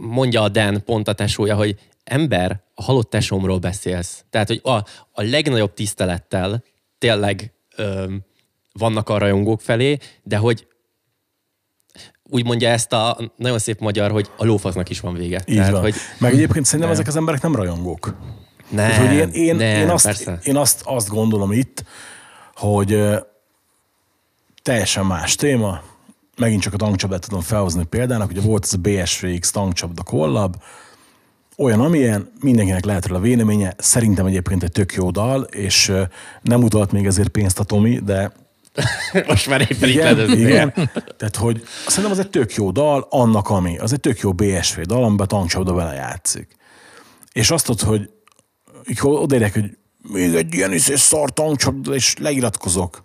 [0.01, 4.25] mondja a Dan, pont a tesója, hogy ember, a halott tesómról beszélsz.
[4.31, 4.77] Tehát, hogy a,
[5.13, 6.63] a legnagyobb tisztelettel
[6.99, 8.15] tényleg ö,
[8.73, 10.67] vannak a rajongók felé, de hogy
[12.31, 15.43] úgy mondja ezt a nagyon szép magyar, hogy a lófasznak is van vége.
[15.47, 15.81] Így van.
[15.81, 16.99] hogy Meg egyébként szerintem Nem.
[16.99, 18.15] ezek az emberek nem rajongók.
[18.69, 20.39] nem, Tehát, hogy én, én, nem, én, azt, persze.
[20.43, 21.85] én azt, azt gondolom itt,
[22.55, 23.03] hogy
[24.63, 25.81] teljesen más téma.
[26.37, 28.31] Megint csak a tankcsapdát tudom felhozni példának.
[28.31, 30.57] Ugye volt ez a BSVX tankcsapda kollab,
[31.57, 33.75] olyan, amilyen, mindenkinek lehet róla véleménye.
[33.79, 35.93] Szerintem egyébként egy tök jó dal, és
[36.43, 38.33] nem utalt még ezért pénzt a Tomi, de
[39.27, 40.41] Most már éppen itt igen, ledözni.
[40.41, 40.73] igen.
[41.17, 44.81] Tehát, hogy szerintem az egy tök jó dal, annak ami, az egy tök jó BSV
[44.81, 46.57] dal, amiben tankcsapda vele játszik.
[47.33, 48.11] És azt tudod, hogy
[49.03, 53.03] odaérek, hogy még egy ilyen is szar tankcsapda, és leiratkozok.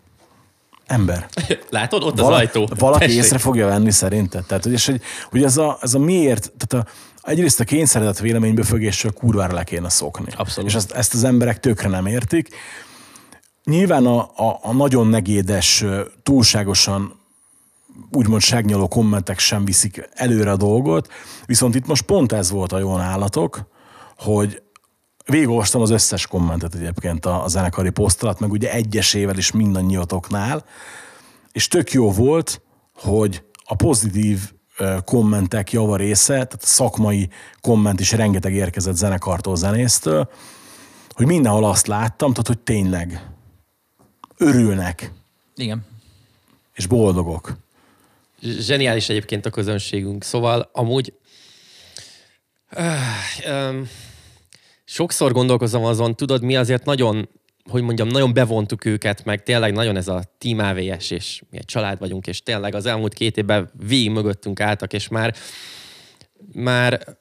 [0.86, 1.28] Ember.
[1.70, 2.70] Látod, ott az Vala, ajtó.
[2.78, 3.18] Valaki Tessék.
[3.18, 4.46] észre fogja venni szerinted.
[4.46, 6.92] Tehát, hogy, és, hogy, hogy ez, a, ez a miért, tehát a,
[7.30, 10.32] egyrészt a kényszeredett véleménybefögésről kurvára le kéne szokni.
[10.36, 10.70] Abszolút.
[10.70, 12.56] És ezt, ezt az emberek tökre nem értik.
[13.66, 15.86] Nyilván a, a, a nagyon negédes,
[16.24, 17.20] túlságosan
[18.12, 21.12] úgymond segnyaló kommentek sem viszik előre a dolgot,
[21.46, 23.70] viszont itt most pont ez volt a jó nálatok,
[24.18, 24.62] hogy
[25.26, 30.66] végigolvastam az összes kommentet egyébként a, a zenekari poszt alatt, meg ugye egyesével is mindannyiatoknál,
[31.52, 32.62] és tök jó volt,
[32.94, 34.40] hogy a pozitív
[35.06, 37.30] kommentek java része, tehát szakmai
[37.62, 40.30] komment is rengeteg érkezett zenekartól, zenésztől,
[41.10, 43.35] hogy mindenhol azt láttam, tehát hogy tényleg
[44.38, 45.12] örülnek,
[45.56, 45.86] Igen.
[46.74, 47.58] és boldogok.
[48.42, 50.24] Zseniális egyébként a közönségünk.
[50.24, 51.14] Szóval amúgy
[52.70, 53.90] öh, öm,
[54.86, 57.30] sokszor gondolkozom azon, tudod, mi azért nagyon
[57.70, 61.66] hogy mondjam, nagyon bevontuk őket, meg tényleg nagyon ez a Team AVS, és mi egy
[61.66, 65.36] család vagyunk, és tényleg az elmúlt két évben végig mögöttünk álltak, és már,
[66.54, 67.18] már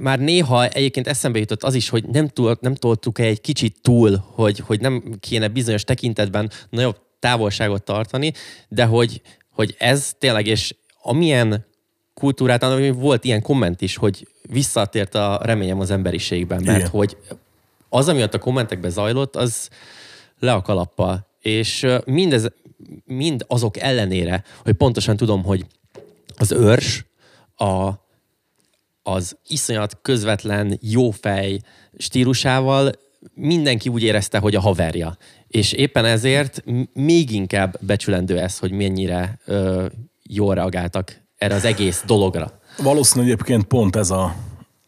[0.00, 4.24] már néha egyébként eszembe jutott az is, hogy nem, túl, nem toltuk egy kicsit túl,
[4.26, 8.32] hogy, hogy nem kéne bizonyos tekintetben nagyobb távolságot tartani,
[8.68, 11.66] de hogy, hogy ez tényleg, és amilyen
[12.14, 16.90] kultúrát, volt ilyen komment is, hogy visszatért a reményem az emberiségben, mert Igen.
[16.90, 17.16] hogy
[17.88, 19.68] az, ami ott a kommentekben zajlott, az
[20.38, 21.26] le a kalappal.
[21.40, 22.48] És mindez,
[23.04, 25.66] mind azok ellenére, hogy pontosan tudom, hogy
[26.36, 27.04] az őrs,
[27.56, 27.90] a,
[29.02, 31.60] az iszonyat közvetlen, jófej
[31.96, 32.92] stílusával
[33.34, 35.16] mindenki úgy érezte, hogy a haverja.
[35.48, 39.86] És éppen ezért még inkább becsülendő ez, hogy mennyire ö,
[40.22, 42.60] jól reagáltak erre az egész dologra.
[42.78, 44.34] Valószínűleg egyébként pont ez a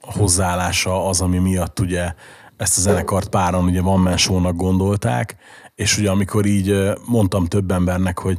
[0.00, 2.12] hozzáállása az, ami miatt ugye
[2.56, 5.36] ezt a zenekart páran ugye Van Man Show-nak gondolták,
[5.74, 6.74] és ugye amikor így
[7.06, 8.38] mondtam több embernek, hogy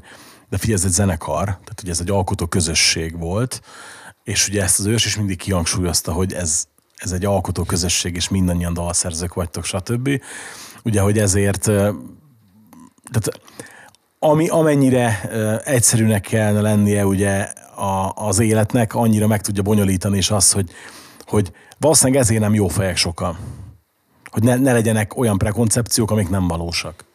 [0.50, 3.62] de figyelj, ez egy zenekar, tehát ugye ez egy alkotó közösség volt,
[4.26, 8.30] és ugye ezt az ős is mindig kihangsúlyozta, hogy ez, ez egy alkotó közösség, és
[8.30, 10.22] mindannyian dalszerzők vagytok, stb.
[10.84, 11.62] Ugye, hogy ezért
[13.12, 13.40] tehát
[14.20, 15.22] ami, amennyire
[15.64, 17.42] egyszerűnek kellene lennie ugye
[17.76, 20.70] a, az életnek, annyira meg tudja bonyolítani, és az, hogy,
[21.26, 23.38] hogy valószínűleg ezért nem jó fejek sokan.
[24.32, 27.06] Hogy ne, ne legyenek olyan prekoncepciók, amik nem valósak.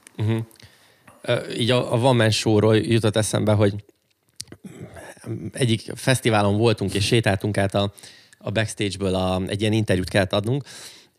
[1.22, 2.30] Ö, Így a, a One
[2.62, 3.84] Man jutott eszembe, hogy
[5.52, 7.92] egyik fesztiválon voltunk, és sétáltunk át a,
[8.38, 10.64] a backstage-ből a, egy ilyen interjút kellett adnunk,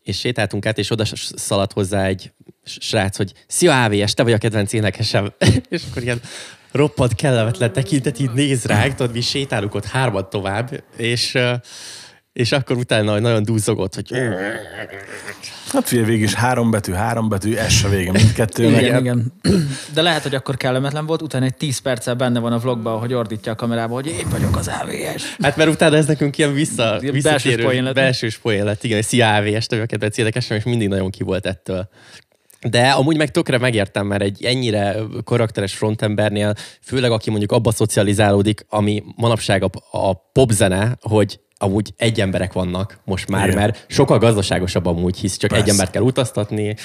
[0.02, 2.32] és sétáltunk át, és oda szaladt hozzá egy
[2.64, 5.32] srác, hogy Szia AVS, te vagy a kedvenc énekesem.
[5.68, 6.20] és akkor ilyen
[6.72, 11.38] roppant kellemetlen tekintet így néz ránk, tudod, mi sétálunk ott hárman tovább, és,
[12.32, 14.12] és akkor utána nagyon dúzogott, hogy
[15.72, 18.80] Hát figyelj, végig is három betű, három betű, ez se vége mindkettőnek.
[18.80, 19.32] Igen, igen.
[19.94, 23.12] De lehet, hogy akkor kellemetlen volt, utána egy 10 perccel benne van a vlogban, hogy
[23.12, 25.36] ordítja a kamerába, hogy én vagyok az AVS.
[25.40, 27.94] Hát mert utána ez nekünk ilyen vissza, visszatérő, belsős lett.
[27.94, 31.10] Belsős poén lett, igen, hogy szia AVS, te vagy a kedvenc énekesem, és mindig nagyon
[31.10, 31.88] ki volt ettől.
[32.68, 38.66] De amúgy meg tökre megértem, mert egy ennyire karakteres frontembernél, főleg aki mondjuk abba szocializálódik,
[38.68, 43.58] ami manapság a, a popzene, hogy amúgy egy emberek vannak most már, Igen.
[43.58, 45.64] mert sokkal gazdaságosabb amúgy, hisz csak Persze.
[45.64, 46.76] egy embert kell utaztatni,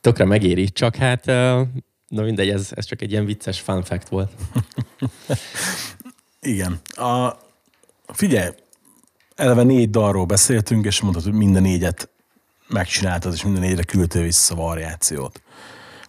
[0.00, 1.26] tökre megéri, csak hát
[2.08, 4.30] na mindegy, ez, ez csak egy ilyen vicces fun fact volt.
[6.40, 6.80] Igen.
[6.90, 7.38] A,
[8.06, 8.50] figyelj,
[9.34, 12.08] eleve négy dalról beszéltünk, és mondtad, hogy minden négyet
[12.68, 15.42] megcsináltad, és minden négyre küldtél vissza variációt.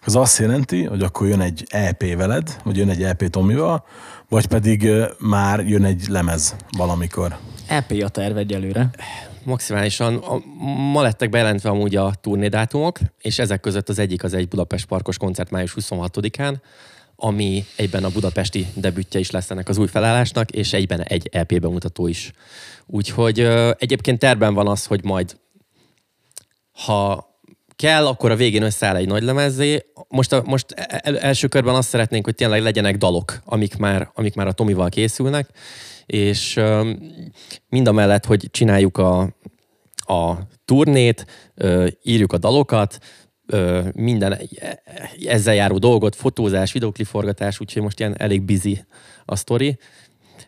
[0.06, 3.86] Ez azt jelenti, hogy akkor jön egy EP veled, vagy jön egy EP Tomival,
[4.34, 7.38] vagy pedig már jön egy lemez valamikor.
[7.68, 8.90] EP a terv egyelőre.
[9.44, 10.16] Maximálisan.
[10.16, 10.40] A,
[10.92, 15.18] ma lettek bejelentve amúgy a turnédátumok, és ezek között az egyik az egy Budapest Parkos
[15.18, 16.56] koncert május 26-án,
[17.16, 21.60] ami egyben a budapesti debütje is lesz ennek az új felállásnak, és egyben egy EP
[21.60, 22.32] bemutató is.
[22.86, 25.38] Úgyhogy ö, egyébként terben van az, hogy majd
[26.72, 27.33] ha
[27.84, 29.86] kell, akkor a végén összeáll egy nagy lemezzé.
[30.08, 34.36] Most, a, most el, első körben azt szeretnénk, hogy tényleg legyenek dalok, amik már, amik
[34.36, 35.50] már a Tomival készülnek,
[36.06, 36.60] és
[37.70, 39.22] mind a mellett, hogy csináljuk a,
[39.96, 41.26] a turnét,
[42.04, 43.00] írjuk a dalokat,
[43.46, 44.40] ö, minden
[45.26, 48.86] ezzel járó dolgot, fotózás, videokliforgatás, úgyhogy most ilyen elég busy
[49.26, 49.78] a sztori,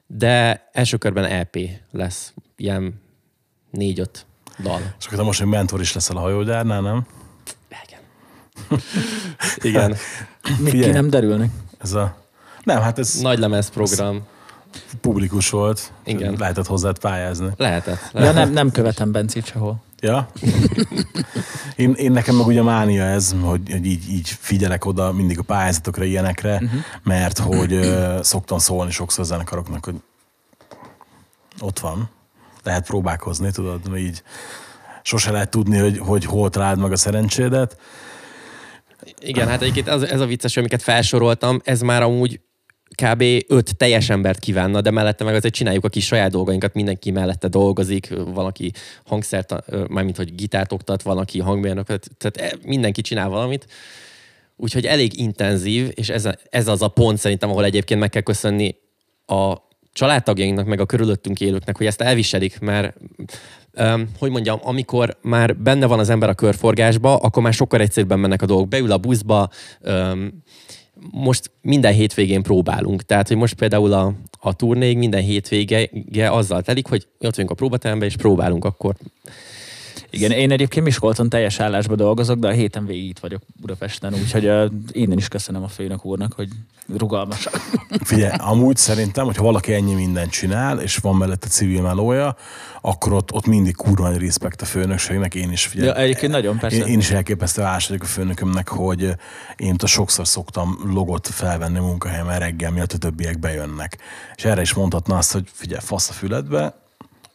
[0.08, 1.58] de első körben EP
[1.92, 3.02] lesz, ilyen
[3.72, 4.26] négy-öt
[4.60, 4.96] dal.
[5.00, 7.24] És akkor te most, hogy mentor is leszel a hajógyárnál, nem?
[9.62, 9.96] Igen.
[10.60, 10.84] Még Figyelj.
[10.84, 11.50] ki nem derülnek.
[11.78, 12.16] Ez a...
[12.64, 14.24] Nem, hát ez Nagy lemez program.
[15.02, 15.92] publikus volt.
[16.04, 16.36] Igen.
[16.38, 17.50] Lehetett hozzád pályázni.
[17.58, 18.10] Lehetett.
[18.14, 18.44] Ja, lehetett.
[18.44, 19.84] nem, nem követem Bencit sehol.
[20.00, 20.30] Ja?
[21.76, 25.44] én, én nekem meg ugye mánia ez, hogy, hogy így, így figyelek oda mindig a
[25.44, 26.80] pályázatokra, ilyenekre, uh-huh.
[27.04, 29.96] mert hogy ö, szoktam szólni sokszor a zenekaroknak, hogy
[31.60, 32.10] ott van,
[32.64, 34.24] lehet próbálkozni, tudod, így
[35.02, 37.78] sose lehet tudni, hogy, hogy hol találd meg a szerencsédet.
[39.22, 42.40] Igen, hát egyébként ez, ez a vicces, amiket felsoroltam, ez már amúgy
[43.04, 43.24] kb.
[43.48, 47.48] öt teljes embert kívánna, de mellette meg azért csináljuk a kis saját dolgainkat, mindenki mellette
[47.48, 48.72] dolgozik, valaki
[49.06, 49.56] hangszert,
[49.88, 53.68] mármint hogy gitárt oktat, valaki hangmérnök, tehát- e- mindenki csinál valamit.
[54.56, 58.76] Úgyhogy elég intenzív, és ez, ez az a pont szerintem, ahol egyébként meg kell köszönni
[59.26, 59.56] a
[59.94, 62.98] családtagjainknak, meg a körülöttünk élőknek, hogy ezt elviselik, mert
[64.20, 68.42] hogy mondjam, amikor már benne van az ember a körforgásba, akkor már sokkal egyszerűbben mennek
[68.42, 68.68] a dolgok.
[68.68, 69.50] Beül a buszba,
[71.12, 73.02] most minden hétvégén próbálunk.
[73.02, 75.90] Tehát, hogy most például a, a turnéig minden hétvége
[76.32, 78.96] azzal telik, hogy ott vagyunk a próbateremben, és próbálunk akkor.
[80.10, 84.46] Igen, én egyébként Miskolcon teljes állásba dolgozok, de a héten végig itt vagyok Budapesten, úgyhogy
[84.46, 86.48] uh, innen is köszönöm a főnök úrnak, hogy
[86.98, 87.54] rugalmasak.
[88.04, 92.36] Figyelj, amúgy szerintem, hogyha valaki ennyi mindent csinál, és van mellette civil melója,
[92.82, 95.88] akkor ott, ott mindig kurva nagy respekt a főnökségnek, én is figyelj.
[95.88, 96.78] Ja, egyébként nagyon, persze.
[96.78, 99.16] Én, én is elképesztő hálás vagyok a főnökömnek, hogy
[99.56, 103.98] én ott sokszor szoktam logot felvenni a munkahelyemen reggel, miatt a többiek bejönnek.
[104.36, 106.76] És erre is mondhatna azt, hogy figyelj, fasz a füledbe,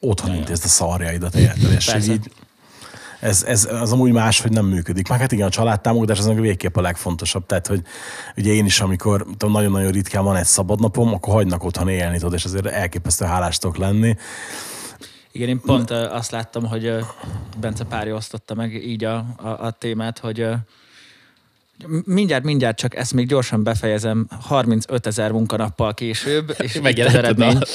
[0.00, 1.72] otthon intézd a szarjaidat, érted?
[1.72, 2.30] És így,
[3.20, 5.08] ez, ez, az amúgy más, hogy nem működik.
[5.08, 7.46] Meg hát igen, a családtámogatás az meg végképp a legfontosabb.
[7.46, 7.82] Tehát, hogy
[8.36, 12.34] ugye én is, amikor tudom, nagyon-nagyon ritkán van egy szabadnapom, akkor hagynak otthon élni, tudod,
[12.34, 14.16] és azért elképesztő hálás tudok lenni.
[15.32, 16.94] Igen, én pont azt láttam, hogy
[17.60, 20.46] Bence párja osztotta meg így a, a, a témát, hogy
[22.04, 27.58] mindjárt, mindjárt csak ezt még gyorsan befejezem, 35 ezer munkanappal később, és a eredmény.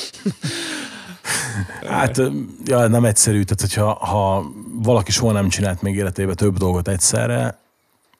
[1.87, 2.21] Hát,
[2.65, 7.59] ja, nem egyszerű, tehát hogyha ha valaki soha nem csinált még életében több dolgot egyszerre,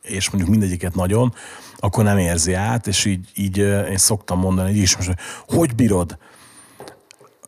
[0.02, 1.34] és mondjuk mindegyiket nagyon,
[1.78, 3.58] akkor nem érzi át, és így, így
[3.90, 5.18] én szoktam mondani, hogy is most, hogy
[5.58, 6.18] hogy bírod?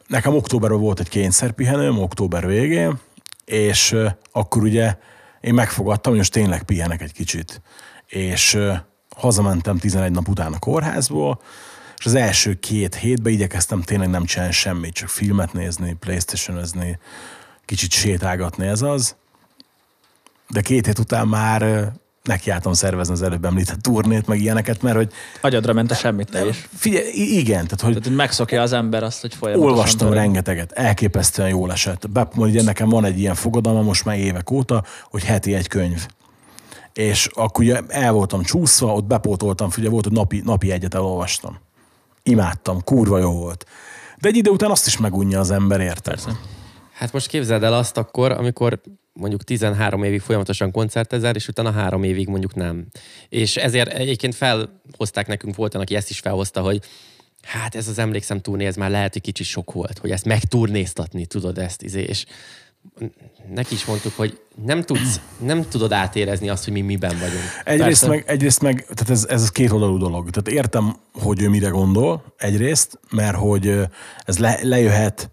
[0.07, 2.99] Nekem októberben volt egy kényszerpihenőm, október végén,
[3.45, 3.95] és
[4.31, 4.95] akkor ugye
[5.41, 7.61] én megfogadtam, hogy most tényleg pihenek egy kicsit.
[8.07, 8.57] És
[9.15, 11.41] hazamentem 11 nap után a kórházból,
[11.97, 16.65] és az első két hétben igyekeztem tényleg nem csinálni semmit, csak filmet nézni, playstation
[17.65, 19.15] kicsit sétálgatni, ez az.
[20.49, 21.91] De két hét után már
[22.23, 26.45] nekiálltam szervezni az előbb említett turnét, meg ilyeneket, mert hogy Agyadra ment a semmit te
[26.45, 26.69] is.
[26.75, 29.75] figyelj, igen, tehát hogy Tehát, hogy megszokja az ember azt, hogy folyamatosan...
[29.77, 30.23] Olvastam pörög.
[30.23, 32.09] rengeteget, elképesztően jól esett.
[32.09, 36.07] Be, ugye nekem van egy ilyen fogadalma most már évek óta, hogy heti egy könyv.
[36.93, 41.59] És akkor ugye el voltam csúszva, ott bepótoltam, ugye volt, hogy napi, napi egyet elolvastam.
[42.27, 43.65] Imádtam, kurva jó volt.
[44.19, 46.13] De egy idő után azt is megunja az ember, érted?
[46.13, 46.39] Persze.
[46.93, 48.81] Hát most képzeld el azt akkor, amikor
[49.13, 52.87] mondjuk 13 évig folyamatosan koncertezel, és utána három évig mondjuk nem.
[53.29, 56.79] És ezért egyébként felhozták nekünk, volt aki ezt is felhozta, hogy
[57.41, 61.25] hát ez az emlékszem turné, ez már lehet, hogy kicsit sok volt, hogy ezt megturnéztatni,
[61.25, 62.25] tudod ezt, izé, és
[63.53, 67.43] neki is mondtuk, hogy nem tudsz, nem tudod átérezni azt, hogy mi miben vagyunk.
[67.63, 68.07] Egyrészt Persze.
[68.07, 70.29] meg, egyrészt meg, tehát ez, ez két oldalú dolog.
[70.29, 73.79] Tehát értem, hogy ő mire gondol, egyrészt, mert hogy
[74.25, 75.31] ez le, lejöhet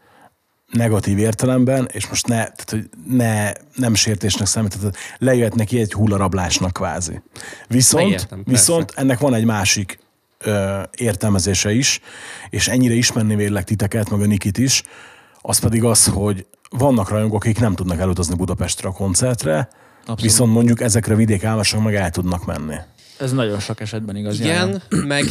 [0.70, 5.92] negatív értelemben, és most ne, tehát, hogy ne, nem sértésnek számít, tehát lejöhet neki egy
[5.92, 7.22] hullarablásnak kvázi.
[7.68, 8.38] Viszont, persze.
[8.44, 9.98] viszont ennek van egy másik
[10.38, 12.00] ö, értelmezése is,
[12.50, 14.82] és ennyire ismerni vélek titeket, meg a Nikit is,
[15.40, 16.46] az pedig az, hogy
[16.78, 19.68] vannak rajongók, akik nem tudnak elutazni Budapestre a koncertre,
[20.00, 20.20] Abszolút.
[20.20, 22.76] viszont mondjuk ezekre a vidékállások meg el tudnak menni.
[23.18, 24.40] Ez nagyon sok esetben igaz.
[24.40, 25.24] Igen, meg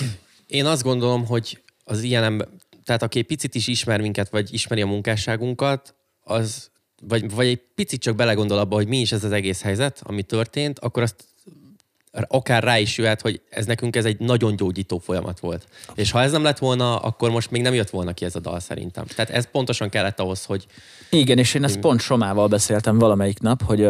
[0.47, 2.47] én azt gondolom, hogy az ilyen ember,
[2.83, 6.69] tehát aki egy picit is ismer minket, vagy ismeri a munkásságunkat, az,
[7.01, 10.23] vagy, vagy egy picit csak belegondol abba, hogy mi is ez az egész helyzet, ami
[10.23, 11.25] történt, akkor azt
[12.27, 15.67] akár rá is jöhet, hogy ez nekünk ez egy nagyon gyógyító folyamat volt.
[15.95, 18.39] És ha ez nem lett volna, akkor most még nem jött volna ki ez a
[18.39, 19.05] dal szerintem.
[19.05, 20.65] Tehát ez pontosan kellett ahhoz, hogy
[21.09, 23.87] Igen, és én ezt pont Somával beszéltem valamelyik nap, hogy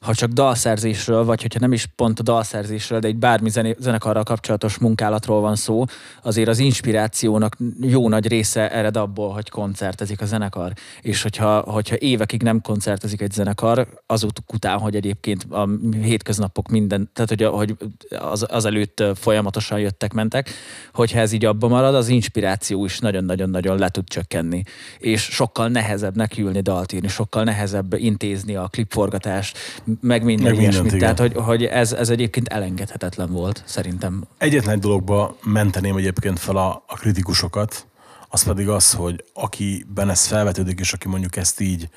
[0.00, 4.78] ha csak dalszerzésről, vagy hogyha nem is pont a dalszerzésről, de egy bármi zenekarral kapcsolatos
[4.78, 5.84] munkálatról van szó,
[6.22, 10.72] azért az inspirációnak jó nagy része ered abból, hogy koncertezik a zenekar.
[11.00, 15.68] És hogyha, hogyha évekig nem koncertezik egy zenekar, azok után, hogy egyébként a
[16.02, 17.76] hétköznapok minden, tehát hogy, hogy
[18.18, 20.50] az, azelőtt ö, folyamatosan jöttek, mentek,
[20.92, 24.62] hogyha ez így abban marad, az inspiráció is nagyon-nagyon-nagyon le tud csökkenni.
[24.98, 29.58] És sokkal nehezebb nekiülni dalt írni, sokkal nehezebb intézni a klipforgatást,
[30.00, 30.92] meg minden Meg mindent, ilyesmit.
[30.92, 30.98] igen.
[30.98, 34.24] Tehát, hogy, hogy ez, ez egyébként elengedhetetlen volt, szerintem.
[34.38, 37.86] Egyetlen egy dologba menteném egyébként fel a, a kritikusokat,
[38.28, 41.88] az pedig az, hogy akiben ez felvetődik, és aki mondjuk ezt így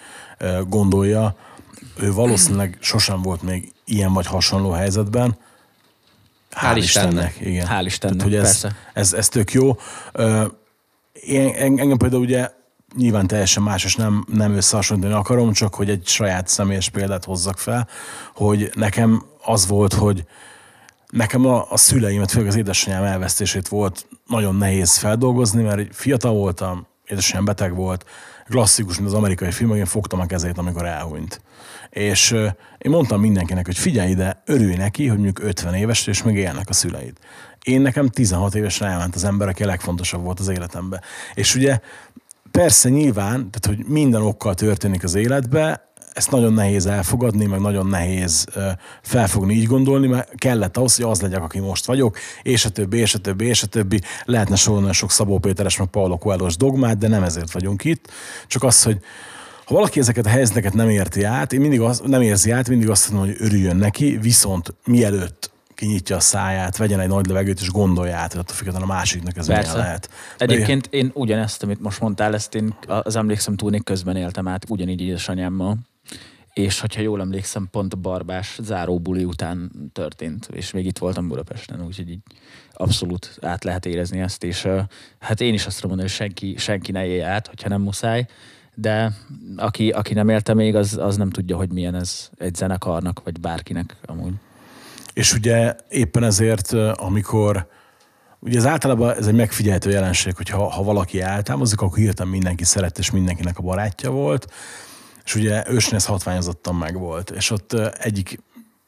[0.67, 1.35] gondolja,
[1.99, 5.37] ő valószínűleg sosem volt még ilyen vagy hasonló helyzetben.
[6.51, 7.13] Hál' Hál' Istennek.
[7.29, 7.35] Istennek.
[7.51, 7.67] Igen.
[7.69, 8.75] Hál' Istennek, Tehát, hogy ez, persze.
[8.93, 9.77] ez, ez tök jó.
[11.13, 12.49] Én, en- engem például ugye
[12.95, 17.57] nyilván teljesen más, és nem, nem összehasonlítani akarom, csak hogy egy saját személyes példát hozzak
[17.57, 17.87] fel,
[18.35, 20.25] hogy nekem az volt, hogy
[21.09, 26.87] nekem a, a szüleimet, főleg az édesanyám elvesztését volt nagyon nehéz feldolgozni, mert fiatal voltam,
[27.05, 28.05] édesanyám beteg volt,
[28.49, 31.41] klasszikus, mint az amerikai filmek, én fogtam a kezét, amikor elhunyt.
[31.89, 32.31] És
[32.77, 36.69] én mondtam mindenkinek, hogy figyelj ide, örülj neki, hogy mondjuk 50 éves, és még élnek
[36.69, 37.17] a szüleid.
[37.63, 41.01] Én nekem 16 évesen elment az ember, aki a legfontosabb volt az életemben.
[41.33, 41.79] És ugye
[42.51, 47.87] persze nyilván, tehát hogy minden okkal történik az életbe, ezt nagyon nehéz elfogadni, meg nagyon
[47.87, 48.45] nehéz
[49.01, 52.97] felfogni, így gondolni, mert kellett ahhoz, hogy az legyek, aki most vagyok, és a többi,
[52.97, 54.01] és a többi, és a többi.
[54.25, 58.11] Lehetne sorolni sok Szabó Péteres, meg Paulo Coelho dogmát, de nem ezért vagyunk itt.
[58.47, 58.97] Csak az, hogy
[59.65, 62.89] Ha valaki ezeket a helyzeteket nem érti át, én mindig az, nem érzi át, mindig
[62.89, 67.69] azt mondom, hogy örüljön neki, viszont mielőtt kinyitja a száját, vegyen egy nagy levegőt, és
[67.69, 69.77] gondolja át, hogy attól függetlenül a másiknak ez milyen Persze.
[69.77, 70.09] lehet.
[70.37, 75.01] Egyébként én ugyanezt, amit most mondtál, ezt én az emlékszem túlnék közben éltem át, ugyanígy
[75.01, 75.77] édesanyámmal.
[76.53, 81.85] És hogyha jól emlékszem, pont a barbás záróbuli után történt, és még itt voltam Budapesten,
[81.85, 82.21] úgyhogy így
[82.73, 84.67] abszolút át lehet érezni ezt, és
[85.19, 88.25] hát én is azt tudom mondani, hogy senki, senki ne élje át, hogyha nem muszáj,
[88.75, 89.13] de
[89.57, 93.39] aki, aki nem élte még, az, az nem tudja, hogy milyen ez egy zenekarnak, vagy
[93.39, 94.33] bárkinek amúgy.
[95.13, 97.67] És ugye éppen ezért, amikor
[98.43, 102.63] Ugye ez általában ez egy megfigyelhető jelenség, hogy ha, ha valaki eltámozik, akkor hirtelen mindenki
[102.63, 104.47] szeret, és mindenkinek a barátja volt.
[105.25, 107.29] És ugye ősnél ez hatványozottan meg volt.
[107.29, 108.39] És ott egyik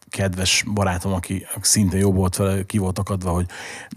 [0.10, 3.46] kedves barátom, aki szintén jó volt vele, ki volt akadva, hogy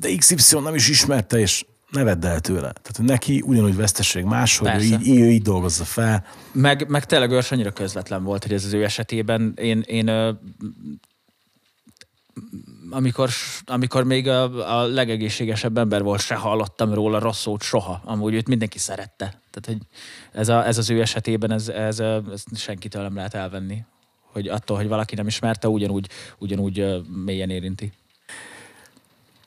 [0.01, 2.72] de XY nem is ismerte, és ne vedd el tőle.
[2.72, 6.24] Tehát neki ugyanúgy veszteség máshogy, ő így, ő így dolgozza fel.
[6.53, 10.37] Meg, meg tényleg ős annyira közvetlen volt, hogy ez az ő esetében én, én
[12.91, 13.30] amikor,
[13.64, 18.03] amikor még a, a legegészségesebb ember volt, se hallottam róla rossz szót soha.
[18.05, 19.41] Amúgy őt mindenki szerette.
[19.51, 19.78] Tehát, hogy
[20.32, 23.84] ez, a, ez az ő esetében ez, ez, ez, senkitől nem lehet elvenni.
[24.32, 26.09] Hogy attól, hogy valaki nem ismerte, ugyanúgy,
[26.39, 27.93] ugyanúgy mélyen érinti.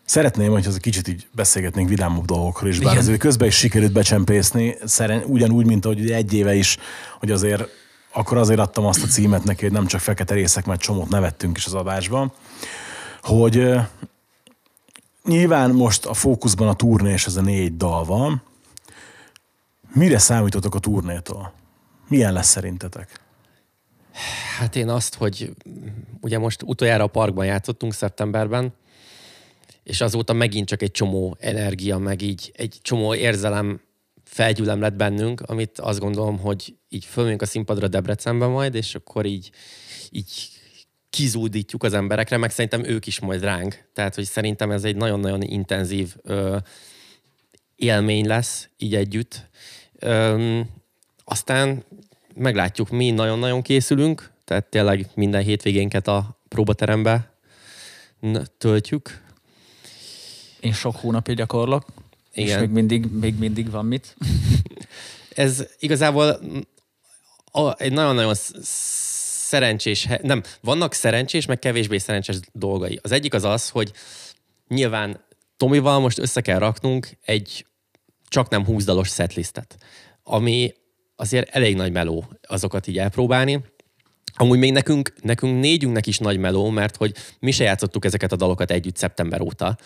[0.05, 3.91] Szeretném, hogy az egy kicsit így beszélgetnénk vidámabb dolgokról is, bár azért közben is sikerült
[3.91, 6.77] becsempészni, szeren, ugyanúgy, mint ahogy egy éve is,
[7.19, 7.69] hogy azért
[8.11, 11.57] akkor azért adtam azt a címet neki, hogy nem csak fekete részek, mert csomót nevettünk
[11.57, 12.31] is az adásban,
[13.21, 13.73] hogy
[15.23, 18.41] nyilván most a fókuszban a turné és ez a négy dal van.
[19.93, 21.53] Mire számítotok a turnétól?
[22.07, 23.21] Milyen lesz szerintetek?
[24.57, 25.51] Hát én azt, hogy
[26.21, 28.73] ugye most utoljára a parkban játszottunk szeptemberben,
[29.83, 33.81] és azóta megint csak egy csomó energia, meg így egy csomó érzelem
[34.29, 39.25] felgyűlem lett bennünk, amit azt gondolom, hogy így fölmegyünk a színpadra Debrecenben majd, és akkor
[39.25, 39.51] így,
[40.09, 40.49] így
[41.09, 43.89] kizúdítjuk az emberekre, meg szerintem ők is majd ránk.
[43.93, 46.57] Tehát, hogy szerintem ez egy nagyon-nagyon intenzív ö,
[47.75, 49.49] élmény lesz így együtt.
[49.99, 50.59] Ö,
[51.23, 51.83] aztán
[52.35, 57.33] meglátjuk, mi nagyon-nagyon készülünk, tehát tényleg minden hétvégénket a próbaterembe
[58.57, 59.21] töltjük.
[60.59, 61.85] Én sok hónapig gyakorlok,
[62.31, 62.59] és Igen.
[62.59, 64.15] még mindig, még mindig van mit.
[65.35, 66.39] Ez igazából
[67.51, 68.63] a- egy nagyon-nagyon sz-
[69.47, 72.99] szerencsés, nem, vannak szerencsés, meg kevésbé szerencsés dolgai.
[73.01, 73.91] Az egyik az az, hogy
[74.67, 75.27] nyilván
[75.57, 77.65] Tomival most össze kell raknunk egy
[78.27, 79.77] csak nem 20 dalos setlistet,
[80.23, 80.73] ami
[81.15, 83.63] azért elég nagy meló azokat így elpróbálni.
[84.33, 88.35] Amúgy még nekünk, nekünk négyünknek is nagy meló, mert hogy mi se játszottuk ezeket a
[88.35, 89.77] dalokat együtt szeptember óta,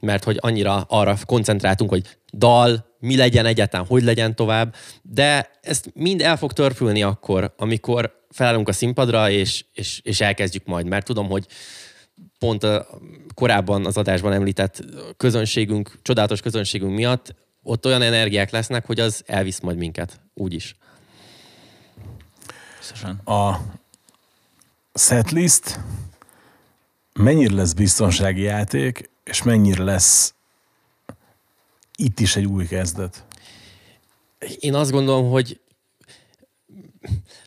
[0.00, 5.90] mert hogy annyira arra koncentráltunk, hogy dal, mi legyen egyáltalán, hogy legyen tovább, de ezt
[5.94, 11.06] mind el fog törpülni akkor, amikor felállunk a színpadra, és, és, és elkezdjük majd, mert
[11.06, 11.46] tudom, hogy
[12.38, 12.86] pont a
[13.34, 14.84] korábban az adásban említett
[15.16, 20.76] közönségünk, csodálatos közönségünk miatt ott olyan energiák lesznek, hogy az elvisz majd minket, úgyis.
[22.78, 23.20] Biztosan.
[23.24, 23.60] a
[24.94, 25.80] setlist
[27.12, 30.34] mennyire lesz biztonsági játék, és mennyire lesz
[31.96, 33.24] itt is egy új kezdet?
[34.58, 35.60] Én azt gondolom, hogy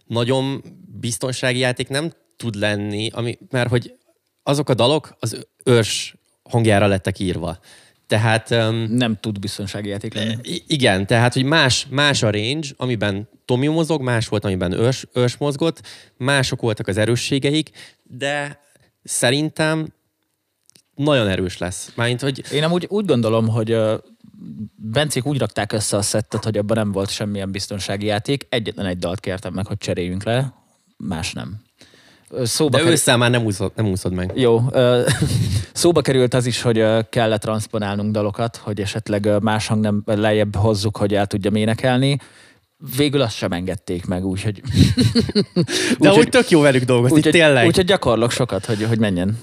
[0.06, 0.64] nagyon
[1.00, 3.98] biztonsági játék nem tud lenni, ami, mert hogy
[4.44, 7.60] azok a dalok az őrs hangjára lettek írva.
[8.08, 10.36] Tehát um, Nem tud biztonsági játék lenni.
[10.68, 15.38] Igen, tehát, hogy más, más a range, amiben Tomi mozog, más volt, amiben ős, ős
[15.38, 15.82] mozgott,
[16.18, 17.70] mások voltak az erősségeik,
[18.04, 18.60] de
[19.04, 19.88] szerintem
[20.96, 21.92] nagyon erős lesz.
[21.96, 23.78] Mármint, hogy Én amúgy úgy gondolom, hogy
[24.76, 28.46] Bencék úgy rakták össze a szettet, hogy abban nem volt semmilyen biztonsági játék.
[28.50, 30.54] Egyetlen egy dalt kértem meg, hogy cseréljünk le,
[30.98, 31.62] más nem.
[32.44, 34.32] Szóba de kerül- ősszel már nem úszod, nem úszod meg.
[34.36, 34.62] Jó,
[35.74, 40.98] szóba került az is, hogy kellett transponálnunk dalokat, hogy esetleg más hang nem lejjebb hozzuk,
[40.98, 42.18] hogy el tudjam énekelni.
[42.98, 44.62] Végül azt sem engedték meg, úgyhogy...
[45.54, 45.62] De
[45.98, 47.66] Úgyhogy- úgy tök jó velük dolgozni, úgyhogy, tényleg.
[47.68, 49.38] úgyhogy gyakorlok sokat, hogy, hogy menjen.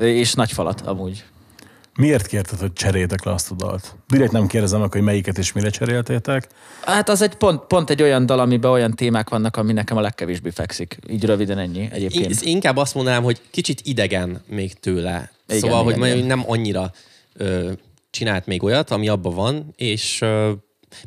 [0.00, 1.24] És nagy falat amúgy.
[1.96, 3.94] Miért kérted, hogy cseréltek le azt a dalt?
[4.08, 6.48] Direkt nem kérdezem meg, hogy melyiket és mire cseréltétek.
[6.84, 10.00] Hát az egy pont, pont egy olyan dal, amiben olyan témák vannak, ami nekem a
[10.00, 10.98] legkevésbé fekszik.
[11.08, 12.42] Így röviden ennyi egyébként.
[12.42, 15.30] Én inkább azt mondanám, hogy kicsit idegen még tőle.
[15.46, 16.26] Igen, szóval, igen, hogy majd igen.
[16.26, 16.92] nem annyira
[17.32, 17.72] ö,
[18.10, 20.52] csinált még olyat, ami abban van, és ö,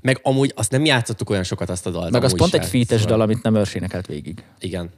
[0.02, 2.12] meg amúgy azt nem játszottuk olyan sokat azt a dalt.
[2.12, 2.60] Meg az pont se.
[2.60, 4.44] egy fítes Szóval- dal, amit nem őrsénekelt végig.
[4.60, 4.90] Igen.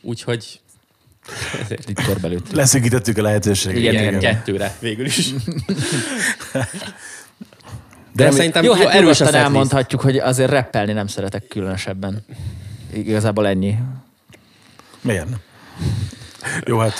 [0.00, 0.60] Úgyhogy
[2.06, 2.52] Körbelőtt.
[2.52, 3.78] Leszűkítettük a lehetőséget.
[3.78, 4.20] Igen, igen, igen.
[4.20, 5.32] kettőre végül is.
[8.12, 9.44] De, De szerintem Jó, jó, hát erős a nyugodtan setlist.
[9.44, 12.24] elmondhatjuk, hogy azért rappelni nem szeretek különösebben.
[12.94, 13.74] Igazából ennyi.
[15.00, 15.38] Miért nem?
[16.66, 16.94] Jó, hát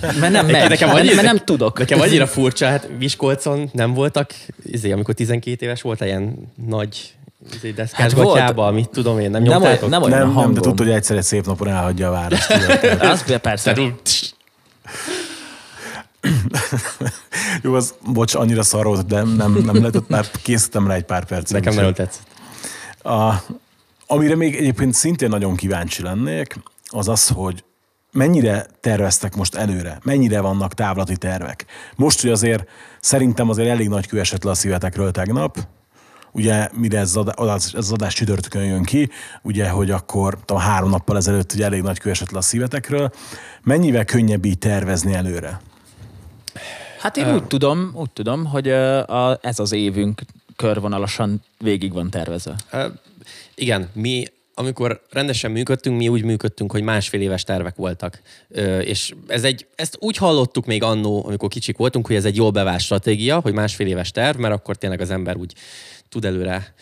[0.00, 1.78] Mert nem megy, Nekem mert, annyira- mert nem tudok.
[1.78, 4.30] Nekem annyira furcsa, hát Miskolcon nem voltak,
[4.64, 7.14] izé, amikor 12 éves volt ilyen nagy
[7.50, 8.28] deszkás Hát hát volt.
[8.28, 9.78] gatyába, mit tudom én, nem Nem nyomtátok?
[9.78, 10.54] olyan- nem olyan nem, nem, hangom.
[10.54, 12.50] de tudod, hogy egyszer egy szép napon elhagyja a várost.
[13.00, 13.80] Az persze.
[13.80, 14.34] Úgy,
[17.62, 21.24] Jó, az, bocs, annyira szar volt, de nem, nem lehetett, már készítettem rá egy pár
[21.24, 21.52] percet.
[21.52, 22.26] nekem úgyhogy- nagyon tetszett.
[23.14, 23.34] A,
[24.06, 27.64] amire még egyébként szintén nagyon kíváncsi lennék, az az, hogy
[28.12, 31.64] mennyire terveztek most előre, mennyire vannak távlati tervek.
[31.96, 32.68] Most, hogy azért
[33.00, 35.58] szerintem azért elég nagy kő esett le a szívetekről tegnap,
[36.34, 39.10] ugye mire ez az adás, ez az adás csütörtökön jön ki,
[39.42, 43.10] ugye, hogy akkor talán három nappal ezelőtt ugye elég nagy kő esett le a szívetekről.
[43.62, 45.60] Mennyivel könnyebb így tervezni előre?
[47.00, 50.22] Hát én úgy tudom, úgy tudom, hogy a, ez az évünk
[50.56, 52.54] körvonalasan végig van tervezve.
[53.54, 54.24] Igen, mi
[54.54, 58.20] amikor rendesen működtünk, mi úgy működtünk, hogy másfél éves tervek voltak.
[58.48, 62.36] Ö, és ez egy, ezt úgy hallottuk még annó, amikor kicsik voltunk, hogy ez egy
[62.36, 65.54] jól bevált stratégia, hogy másfél éves terv, mert akkor tényleg az ember úgy
[66.14, 66.74] tud előre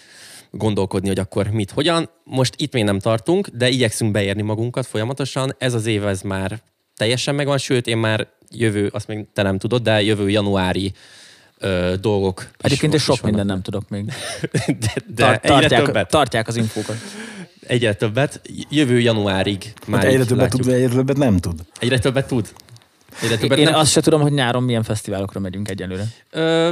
[0.50, 2.10] gondolkodni, hogy akkor mit, hogyan.
[2.24, 5.54] Most itt még nem tartunk, de igyekszünk beérni magunkat folyamatosan.
[5.58, 6.60] Ez az év ez már
[6.96, 10.92] teljesen megvan, sőt, én már jövő, azt még te nem tudod, de jövő januári
[11.58, 12.40] ö, dolgok.
[12.40, 13.36] is- Egyébként én is sok vannak.
[13.36, 14.04] minden nem tudok még.
[14.66, 16.08] De, de Tar- egyre tartják, többet.
[16.10, 16.96] tartják az infókat.
[17.66, 18.40] Egyre többet.
[18.70, 20.62] Jövő januárig már Hát egyre többet látjuk.
[20.62, 21.60] tud, vagy egyre többet nem tud.
[21.78, 22.52] Egyre többet tud?
[23.22, 23.74] Egyre többet Én nem?
[23.74, 26.04] azt se tudom, hogy nyáron milyen fesztiválokra megyünk egyelőre.
[26.30, 26.70] Ö,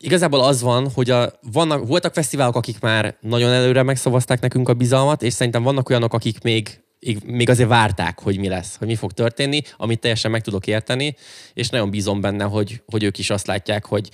[0.00, 4.74] igazából az van, hogy a, vannak, voltak fesztiválok, akik már nagyon előre megszavazták nekünk a
[4.74, 6.80] bizalmat, és szerintem vannak olyanok, akik még,
[7.24, 11.16] még- azért várták, hogy mi lesz, hogy mi fog történni, amit teljesen meg tudok érteni,
[11.54, 14.08] és nagyon bízom benne, hogy, hogy ők is azt látják, hogy,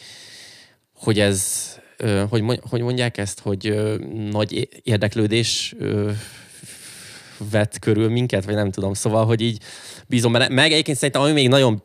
[0.95, 1.69] hogy ez,
[2.29, 3.75] hogy, hogy mondják ezt, hogy
[4.31, 5.75] nagy érdeklődés
[7.51, 8.95] vett körül minket, vagy nem tudom.
[8.95, 9.63] Szóval, hogy így
[10.07, 10.49] bízom benne.
[10.49, 11.83] Meg egyébként szerintem, ami még nagyon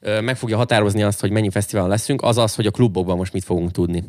[0.00, 3.44] meg fogja határozni azt, hogy mennyi fesztiválon leszünk, az az, hogy a klubokban most mit
[3.44, 4.04] fogunk tudni.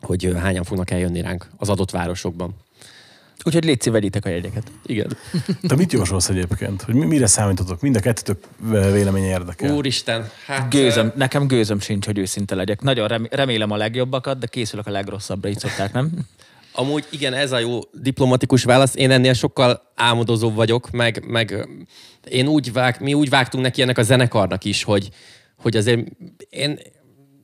[0.00, 2.54] Hogy hányan fognak eljönni ránk az adott városokban.
[3.44, 4.62] Úgyhogy légy vegyitek a jegyeket.
[4.86, 5.16] Igen.
[5.68, 6.82] Te mit jósolsz egyébként?
[6.82, 7.80] Hogy mi- mire számítotok?
[7.80, 8.44] Mind a kettőtök
[8.92, 9.74] véleménye érdekel.
[9.74, 10.70] Úristen, hát...
[10.70, 12.80] Gőzöm, nekem gőzöm sincs, hogy őszinte legyek.
[12.82, 16.10] Nagyon rem- remélem a legjobbakat, de készülök a legrosszabbra, így szokták, nem?
[16.72, 18.94] Amúgy igen, ez a jó diplomatikus válasz.
[18.94, 21.68] Én ennél sokkal álmodozóbb vagyok, meg, meg
[22.30, 25.08] én úgy vág, mi úgy vágtunk neki ennek a zenekarnak is, hogy,
[25.56, 26.08] hogy azért
[26.50, 26.78] én,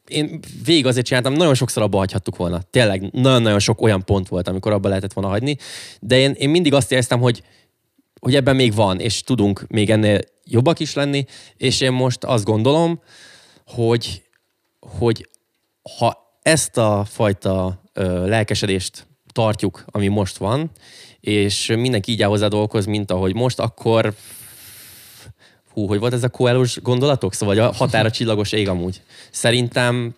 [0.09, 2.63] én végig azért csináltam, nagyon sokszor abba hagyhattuk volna.
[2.71, 5.57] Tényleg nagyon-nagyon sok olyan pont volt, amikor abba lehetett volna hagyni,
[6.01, 7.43] de én, én mindig azt éreztem, hogy,
[8.21, 11.25] hogy ebben még van, és tudunk még ennél jobbak is lenni,
[11.57, 13.01] és én most azt gondolom,
[13.67, 14.23] hogy,
[14.81, 15.29] hogy
[15.99, 20.71] ha ezt a fajta ö, lelkesedést tartjuk, ami most van,
[21.21, 24.15] és mindenki így áll hozzá dolgokhoz, mint ahogy most, akkor
[25.75, 27.35] hú, hogy volt ez a koelus gondolatok?
[27.35, 29.03] Szóval a határa csillagos ég amúgy.
[29.31, 30.15] Szerintem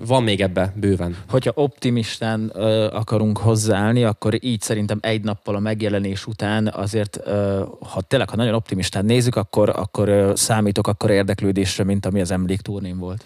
[0.00, 1.16] van még ebbe bőven.
[1.28, 7.64] Hogyha optimistán ö, akarunk hozzáállni, akkor így szerintem egy nappal a megjelenés után azért, ö,
[7.80, 12.30] ha tényleg, ha nagyon optimistán nézzük, akkor, akkor ö, számítok akkor érdeklődésre, mint ami az
[12.30, 13.24] emlékturnén volt.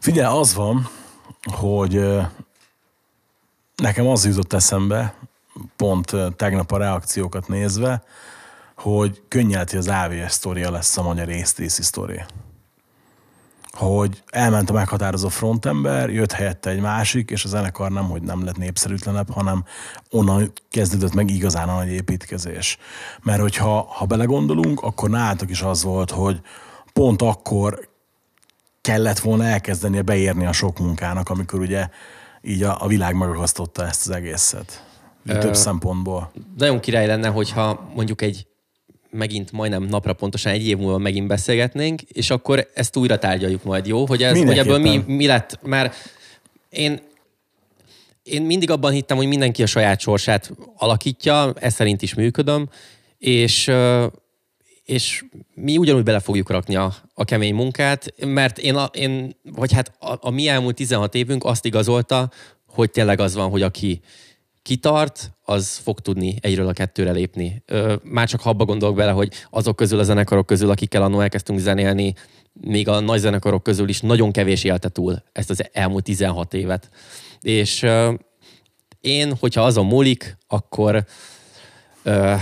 [0.00, 0.88] Figyelj, az van,
[1.42, 2.20] hogy ö,
[3.76, 5.14] nekem az jutott eszembe,
[5.76, 8.02] pont ö, tegnap a reakciókat nézve,
[8.84, 12.20] hogy könnyelti az AVS sztoria lesz a magyar észtészi sztori.
[13.70, 18.44] Hogy elment a meghatározó frontember, jött helyette egy másik, és a zenekar nem, hogy nem
[18.44, 19.64] lett népszerűtlenebb, hanem
[20.10, 22.78] onnan kezdődött meg igazán a nagy építkezés.
[23.22, 26.40] Mert hogyha ha belegondolunk, akkor nálatok is az volt, hogy
[26.92, 27.88] pont akkor
[28.80, 31.88] kellett volna elkezdenie beérni a sok munkának, amikor ugye
[32.42, 34.84] így a, a világ megakasztotta ezt az egészet.
[35.26, 36.32] Több szempontból.
[36.56, 38.46] Nagyon király lenne, hogyha mondjuk egy
[39.14, 43.86] megint majdnem napra pontosan egy év múlva megint beszélgetnénk, és akkor ezt újra tárgyaljuk majd,
[43.86, 44.06] jó?
[44.06, 45.58] Hogy, ez, hogy ebből mi, mi lett?
[45.62, 45.94] Mert
[46.68, 47.00] én,
[48.22, 52.68] én mindig abban hittem, hogy mindenki a saját sorsát alakítja, ez szerint is működöm,
[53.18, 53.70] és,
[54.84, 59.72] és mi ugyanúgy bele fogjuk rakni a, a kemény munkát, mert én, a, én vagy
[59.72, 62.30] hát a, a mi elmúlt 16 évünk azt igazolta,
[62.66, 64.00] hogy tényleg az van, hogy aki
[64.64, 67.62] kitart, az fog tudni egyről a kettőre lépni.
[67.66, 71.58] Ö, már csak abba gondolok bele, hogy azok közül a zenekarok közül, akikkel annól elkezdtünk
[71.58, 72.14] zenélni,
[72.52, 76.90] még a nagy zenekarok közül is nagyon kevés élte túl ezt az elmúlt 16 évet.
[77.40, 78.14] És ö,
[79.00, 81.04] én, hogyha azon múlik, akkor
[82.02, 82.34] ö,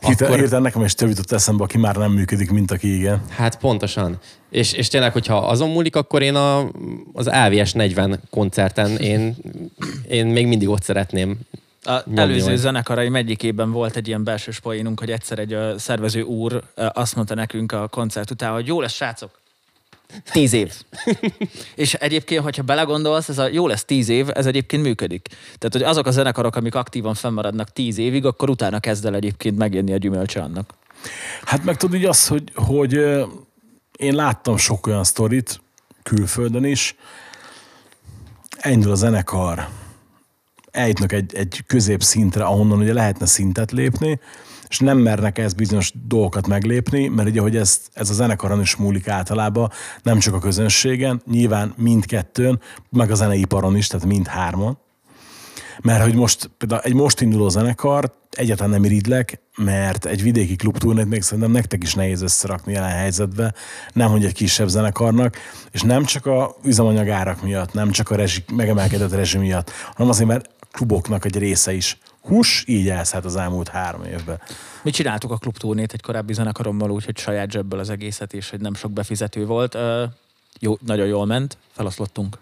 [0.00, 0.38] akkor...
[0.38, 3.22] hirtelen nekem is több jutott eszembe, aki már nem működik, mint aki igen.
[3.28, 4.18] Hát pontosan.
[4.50, 6.70] És, és tényleg, hogyha azon múlik, akkor én a,
[7.12, 9.36] az AVS 40 koncerten én,
[10.08, 11.38] én még mindig ott szeretném
[11.82, 12.58] A Nyomni előző majd.
[12.58, 17.72] zenekaraim egyikében volt egy ilyen belső poénunk, hogy egyszer egy szervező úr azt mondta nekünk
[17.72, 19.30] a koncert után, hogy jó lesz, srácok,
[20.32, 20.72] tíz év.
[21.74, 25.28] És egyébként, hogyha belegondolsz, ez a jó lesz tíz év, ez egyébként működik.
[25.28, 29.56] Tehát, hogy azok a zenekarok, amik aktívan fennmaradnak tíz évig, akkor utána kezd el egyébként
[29.56, 30.74] megjönni a gyümölcse annak.
[31.44, 32.92] Hát meg így az, hogy, hogy
[33.96, 35.60] én láttam sok olyan sztorit
[36.02, 36.96] külföldön is,
[38.56, 39.68] elindul a zenekar,
[40.70, 44.20] eljutnak egy, egy középszintre, ahonnan ugye lehetne szintet lépni,
[44.68, 48.76] és nem mernek ezt bizonyos dolgokat meglépni, mert ugye, hogy ez, ez a zenekaron is
[48.76, 49.70] múlik általában,
[50.02, 52.60] nem csak a közönségen, nyilván mindkettőn,
[52.90, 54.78] meg a zeneiparon is, tehát mind hárman.
[55.82, 61.08] Mert hogy most például egy most induló zenekar egyáltalán nem iridlek, mert egy vidéki klubturnét
[61.08, 63.54] még szerintem nektek is nehéz összerakni jelen helyzetbe,
[63.92, 65.36] nem hogy egy kisebb zenekarnak,
[65.70, 70.28] és nem csak a üzemanyagárak miatt, nem csak a rezsi, megemelkedett rezsi miatt, hanem azért,
[70.28, 74.40] mert kluboknak egy része is hús, így elszállt az elmúlt három évben.
[74.82, 78.60] Mi csináltuk a klubturnét egy korábbi zenekarommal úgy, hogy saját zsebből az egészet, és hogy
[78.60, 79.76] nem sok befizető volt.
[80.58, 82.38] Jó, nagyon jól ment, feloszlottunk.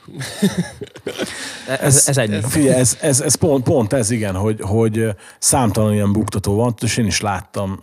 [1.80, 2.40] Ez, ez ennyi.
[2.42, 5.06] Figyelj, ez, ez, ez pont, pont ez igen, hogy, hogy
[5.38, 7.82] számtalan ilyen buktató van, és én is láttam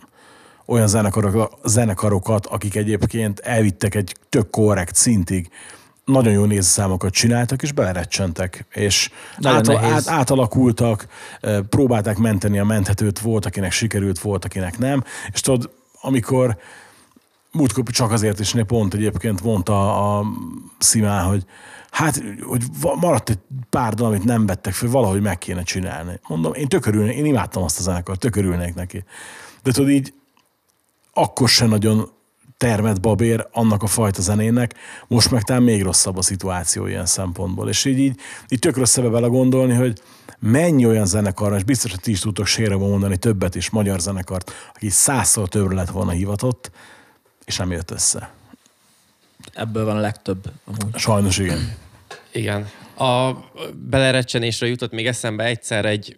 [0.66, 5.50] olyan zenekarok, zenekarokat, akik egyébként elvittek egy tök korrekt szintig,
[6.04, 9.10] nagyon jó nézőszámokat csináltak, és belerecsentek, és
[9.42, 11.06] átal, át, átalakultak,
[11.68, 16.56] próbálták menteni a menthetőt, volt, akinek sikerült, volt, akinek nem, és tudod, amikor
[17.52, 20.26] múltkor csak azért is né, pont egyébként mondta a
[20.78, 21.44] Szimán, hogy
[21.90, 22.62] hát, hogy
[23.00, 23.38] maradt egy
[23.70, 26.20] pár dal, amit nem vettek fel, valahogy meg kéne csinálni.
[26.28, 29.04] Mondom, én tökörülnék, én imádtam azt a zenekart, tökörülnék neki.
[29.62, 30.14] De tudod így,
[31.12, 32.10] akkor se nagyon
[32.62, 34.74] termett babér annak a fajta zenének,
[35.06, 37.68] most meg talán még rosszabb a szituáció ilyen szempontból.
[37.68, 40.00] És így, így, így tök rossz ebbe bele gondolni, hogy
[40.38, 44.52] mennyi olyan zenekar, és biztos, hogy ti is tudtok sérre mondani többet is, magyar zenekart,
[44.74, 46.70] aki százszor többre lett volna hivatott,
[47.44, 48.30] és nem jött össze.
[49.52, 50.52] Ebből van a legtöbb.
[50.64, 50.96] Amúgy.
[50.96, 51.74] Sajnos igen.
[52.32, 52.68] Igen.
[52.96, 53.32] A
[53.74, 56.16] belerecsenésre jutott még eszembe egyszer egy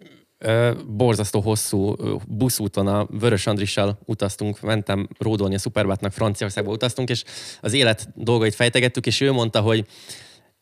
[0.87, 1.95] borzasztó hosszú
[2.27, 7.23] buszúton a Vörös Andrissal utaztunk, mentem ródolni a Superbátnak, Franciaországba utaztunk, és
[7.61, 9.85] az élet dolgait fejtegettük, és ő mondta, hogy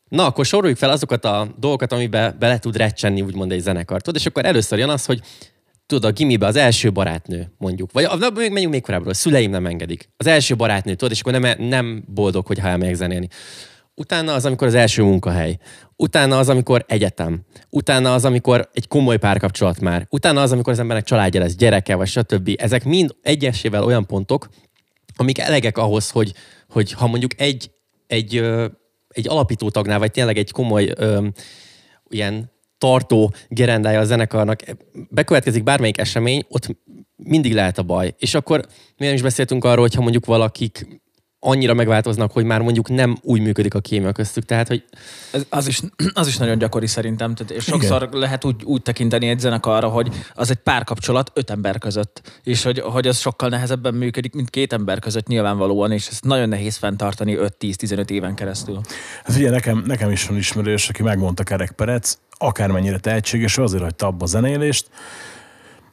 [0.08, 4.00] na, akkor soroljuk fel azokat a dolgokat, amiben bele tud recsenni, úgymond egy zenekar.
[4.00, 5.20] Tudod, és akkor először jön az, hogy
[5.86, 7.92] tudod, a gimibe az első barátnő, mondjuk.
[7.92, 10.08] Vagy na, még- menjünk még korábbról, a szüleim nem engedik.
[10.16, 13.28] Az első barátnő, tudod, és akkor nem, nem boldog, hogy elmegyek zenélni.
[13.96, 15.58] Utána az, amikor az első munkahely.
[15.96, 17.44] Utána az, amikor egyetem.
[17.70, 20.06] Utána az, amikor egy komoly párkapcsolat már.
[20.10, 22.50] Utána az, amikor az embernek családja lesz, gyereke, vagy stb.
[22.56, 24.48] Ezek mind egyesével olyan pontok,
[25.16, 26.32] amik elegek ahhoz, hogy,
[26.68, 27.70] hogy ha mondjuk egy,
[28.06, 28.34] egy,
[29.08, 31.26] egy alapító tagnál, vagy tényleg egy komoly ö,
[32.08, 34.62] ilyen tartó gerendája a zenekarnak,
[35.10, 36.76] bekövetkezik bármelyik esemény, ott
[37.16, 38.14] mindig lehet a baj.
[38.18, 38.66] És akkor
[38.96, 41.02] mi nem is beszéltünk arról, hogyha mondjuk valakik
[41.44, 44.44] annyira megváltoznak, hogy már mondjuk nem úgy működik a kémia köztük.
[44.44, 44.84] Tehát, hogy
[45.32, 45.80] Ez, az, is,
[46.14, 47.34] az is nagyon gyakori szerintem.
[47.34, 48.18] Tehát, és sokszor Igen.
[48.18, 52.40] lehet úgy, úgy tekinteni egy zenekarra, hogy az egy párkapcsolat öt ember között.
[52.42, 56.48] És hogy, hogy az sokkal nehezebben működik, mint két ember között nyilvánvalóan, és ezt nagyon
[56.48, 58.80] nehéz fenntartani 5-10-15 éven keresztül.
[59.24, 64.06] Hát ugye nekem, nekem is van ismerős, aki megmondta Kerek Perec, akármennyire tehetséges, azért hagyta
[64.06, 64.88] abba a zenélést,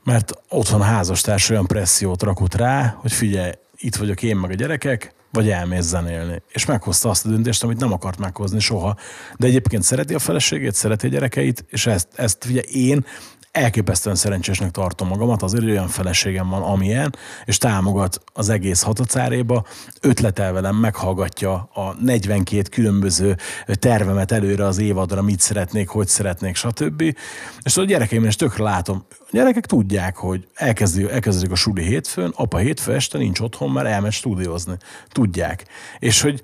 [0.04, 4.54] mert otthon a házastárs olyan pressziót rakott rá, hogy figyelj, itt vagyok én meg a
[4.54, 6.42] gyerekek, vagy elmész zenélni.
[6.50, 8.96] És meghozta azt a döntést, amit nem akart meghozni soha.
[9.38, 13.06] De egyébként szereti a feleségét, szereti a gyerekeit, és ezt, ezt ugye én
[13.52, 19.66] elképesztően szerencsésnek tartom magamat, azért olyan feleségem van, amilyen, és támogat az egész hatacáréba,
[20.02, 23.38] ötletel velem, meghallgatja a 42 különböző
[23.74, 27.16] tervemet előre az évadra, mit szeretnék, hogy szeretnék, stb.
[27.64, 32.32] És a gyerekeimben is tökre látom, a gyerekek tudják, hogy elkezdi, elkezdődik a suli hétfőn,
[32.36, 34.74] apa hétfő este nincs otthon, mert elmegy stúdiózni.
[35.08, 35.66] Tudják.
[36.00, 36.42] És hogy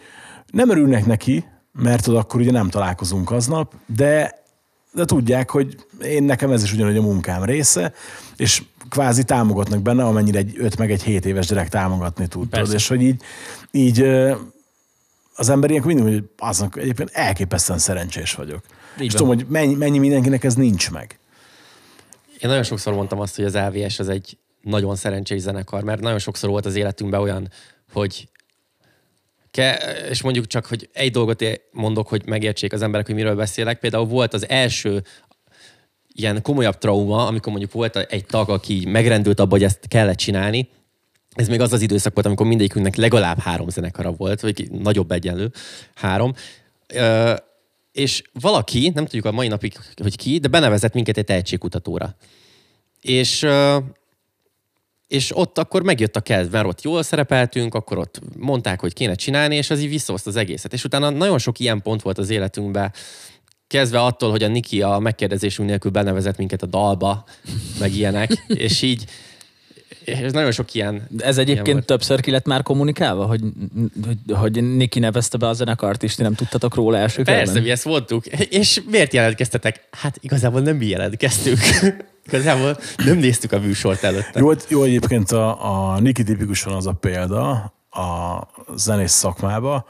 [0.51, 4.45] nem örülnek neki, mert tudod, akkor ugye nem találkozunk aznap, de
[4.98, 7.93] de tudják, hogy én nekem ez is ugyanúgy a munkám része,
[8.36, 12.50] és kvázi támogatnak benne, amennyire egy 5 meg egy 7 éves gyerek támogatni tud.
[12.50, 13.22] Tudod, és hogy így,
[13.72, 14.02] így
[15.36, 18.64] az ember ilyenkor mindig, hogy aznak egyébként elképesztően szerencsés vagyok.
[19.00, 19.22] Így és van.
[19.22, 21.20] tudom, hogy mennyi, mennyi mindenkinek ez nincs meg.
[22.39, 26.20] Én nagyon sokszor mondtam azt, hogy az AVS az egy nagyon szerencsés zenekar, mert nagyon
[26.20, 27.50] sokszor volt az életünkben olyan,
[27.91, 28.30] hogy
[29.52, 29.74] ke,
[30.10, 33.80] és mondjuk csak, hogy egy dolgot mondok, hogy megértsék az emberek, hogy miről beszélek.
[33.80, 35.04] Például volt az első
[36.14, 40.70] ilyen komolyabb trauma, amikor mondjuk volt egy tag, aki megrendült abba, hogy ezt kellett csinálni,
[41.38, 45.52] ez még az az időszak volt, amikor mindegyikünknek legalább három zenekara volt, vagy nagyobb egyenlő,
[45.95, 46.34] három.
[46.88, 47.34] Ö,
[47.91, 52.16] és valaki, nem tudjuk a mai napig, hogy ki, de benevezett minket egy tehetségkutatóra.
[53.02, 53.78] És ö,
[55.08, 59.16] és ott akkor megjött a kedv, mert ott jól szerepeltünk, akkor ott mondták, hogy kéne
[59.16, 60.74] csinálni, és az így visszahozta az egészet.
[60.74, 62.93] És utána nagyon sok ilyen pont volt az életünkben,
[63.68, 67.26] kezdve attól, hogy a Niki a megkérdezésünk nélkül benevezett minket a dalba,
[67.80, 69.05] meg ilyenek, és így
[70.03, 71.08] és nagyon sok ilyen...
[71.18, 73.41] Ez egyébként ilyen többször ki lett már kommunikálva, hogy,
[74.05, 77.64] hogy, hogy Niki nevezte be a zenekart, és ti nem tudtatok róla első Persze, körben?
[77.64, 78.26] mi ezt voltuk.
[78.49, 79.88] És miért jelentkeztetek?
[79.91, 81.60] Hát igazából nem mi jelentkeztünk.
[82.28, 84.39] Igazából nem néztük a műsort előtte.
[84.39, 89.86] Jó, jó egyébként a, a Niki tipikusan az a példa a zenész szakmába,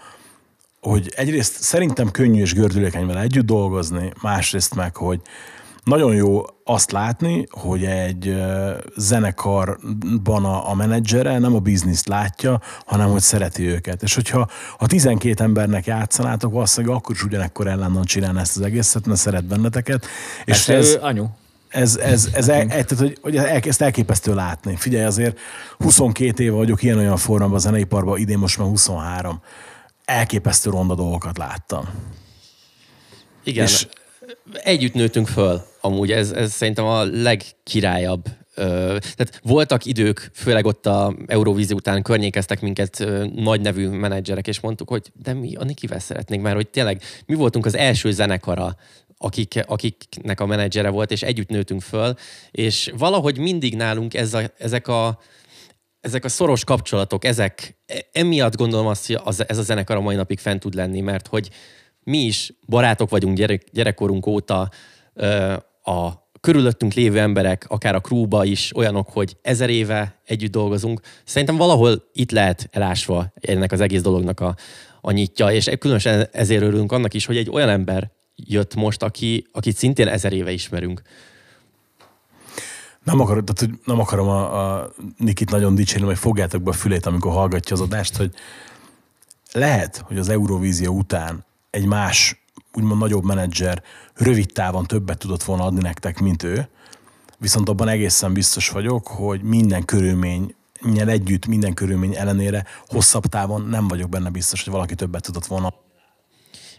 [0.82, 5.22] hogy egyrészt szerintem könnyű és gördülékeny vele együtt dolgozni, másrészt meg, hogy
[5.84, 8.44] nagyon jó azt látni, hogy egy
[8.96, 14.04] zenekarban a, a menedzsere nem a bizniszt látja, hanem hogy szereti őket.
[14.04, 19.06] És hogyha ha 12 embernek játszanátok, valószínűleg akkor is ugyanekkor ellenan csinálni ezt az egészet,
[19.06, 20.06] mert szeret benneteket.
[20.46, 21.26] És Persze, ez, ő anyu.
[21.70, 24.76] Ez, ez, ez el, tehát, hogy, hogy el, ezt elképesztő látni.
[24.76, 25.40] Figyelj, azért
[25.78, 29.42] 22 éve vagyok ilyen-olyan formában a zeneiparban, idén most már 23.
[30.06, 31.90] Elképesztő ronda dolgokat láttam.
[33.44, 33.66] Igen.
[33.66, 33.88] És-.
[34.54, 38.24] Együtt nőttünk föl, amúgy ez, ez szerintem a legkirályabb.
[38.56, 43.06] Tehát voltak idők, főleg ott a Eurovízió után környékeztek minket
[43.36, 47.36] nagy nevű menedzserek, és mondtuk, hogy de mi a Nikivel szeretnénk, mert hogy tényleg mi
[47.36, 48.76] voltunk az első zenekara,
[49.18, 52.14] akik, akiknek a menedzsere volt, és együtt nőttünk föl,
[52.52, 55.20] és valahogy mindig nálunk ez a, ezek a
[56.02, 60.16] ezek a szoros kapcsolatok, ezek, e- emiatt gondolom azt, hogy ez a zenekar a mai
[60.16, 61.50] napig fent tud lenni, mert hogy
[62.04, 64.70] mi is barátok vagyunk gyerek, gyerekkorunk óta,
[65.84, 71.02] a körülöttünk lévő emberek, akár a krúba is olyanok, hogy ezer éve együtt dolgozunk.
[71.26, 74.56] Szerintem valahol itt lehet elásva ennek az egész dolognak a,
[75.02, 78.12] a nyitja, és különösen ezért örülünk annak is, hogy egy olyan ember
[78.46, 81.02] jött most, aki, akit szintén ezer éve ismerünk.
[83.04, 87.06] Nem, akar, tehát, nem akarom a, a Nikit nagyon dicsérni, hogy fogjátok be a fülét,
[87.06, 88.34] amikor hallgatja az adást, hogy
[89.52, 93.84] lehet, hogy az Eurovízió után egy más, úgymond nagyobb menedzser
[94.14, 96.68] rövid távon többet tudott volna adni nektek, mint ő,
[97.38, 100.56] viszont abban egészen biztos vagyok, hogy minden körülmény
[100.96, 105.74] együtt, minden körülmény ellenére hosszabb távon nem vagyok benne biztos, hogy valaki többet tudott volna.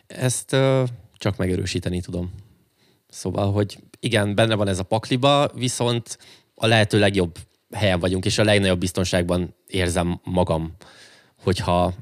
[0.07, 0.85] Ezt ö,
[1.19, 2.31] csak megerősíteni tudom.
[3.09, 6.19] Szóval, hogy igen, benne van ez a pakliba, viszont
[6.55, 7.39] a lehető legjobb
[7.73, 10.75] helyen vagyunk, és a legnagyobb biztonságban érzem magam,
[11.43, 11.95] hogyha,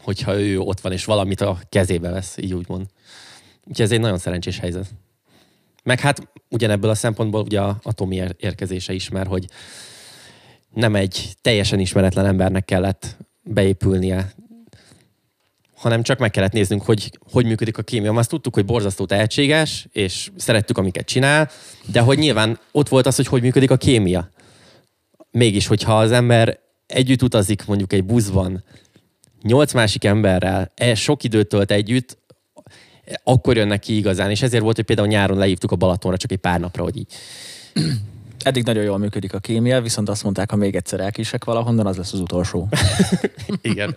[0.00, 2.86] hogyha ő ott van, és valamit a kezébe vesz, így úgymond.
[3.64, 4.86] Úgyhogy ez egy nagyon szerencsés helyzet.
[5.82, 9.46] Meg hát ugyanebből a szempontból ugye a, a Tomi ér- érkezése is, mert hogy
[10.74, 14.32] nem egy teljesen ismeretlen embernek kellett beépülnie
[15.78, 18.12] hanem csak meg kellett néznünk, hogy hogy működik a kémia.
[18.12, 21.50] Azt tudtuk, hogy borzasztó tehetséges, és szerettük, amiket csinál,
[21.86, 24.30] de hogy nyilván ott volt az, hogy hogy működik a kémia.
[25.30, 28.64] Mégis, hogyha az ember együtt utazik mondjuk egy buszban,
[29.42, 32.18] nyolc másik emberrel, e sok időt tölt együtt,
[33.24, 34.30] akkor jönnek ki igazán.
[34.30, 37.12] És ezért volt, hogy például nyáron lehívtuk a Balatonra csak egy pár napra, hogy így.
[38.42, 41.96] Eddig nagyon jól működik a kémia, viszont azt mondták, ha még egyszer elkísek valahonnan, az
[41.96, 42.68] lesz az utolsó.
[43.62, 43.96] Igen.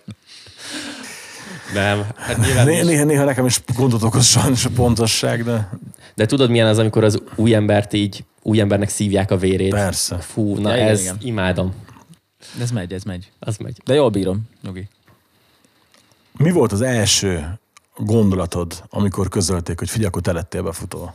[1.74, 5.70] Nem, hát nyilván Né- Néha, néha nekem is gondot okoz sajnos a pontosság, de
[6.16, 9.70] De tudod, milyen az, amikor az új embert így, új embernek szívják a vérét?
[9.70, 10.18] Persze.
[10.18, 11.18] Fú, na Ja, ez igen.
[11.22, 11.74] imádom.
[12.60, 13.32] Ez megy, ez megy.
[13.40, 13.78] Az megy.
[13.86, 14.88] De jól bírom, nyugi.
[16.38, 17.60] mi volt az első
[17.98, 21.14] gondolatod, amikor közölték, hogy figyelj, akkor te lettél befutó?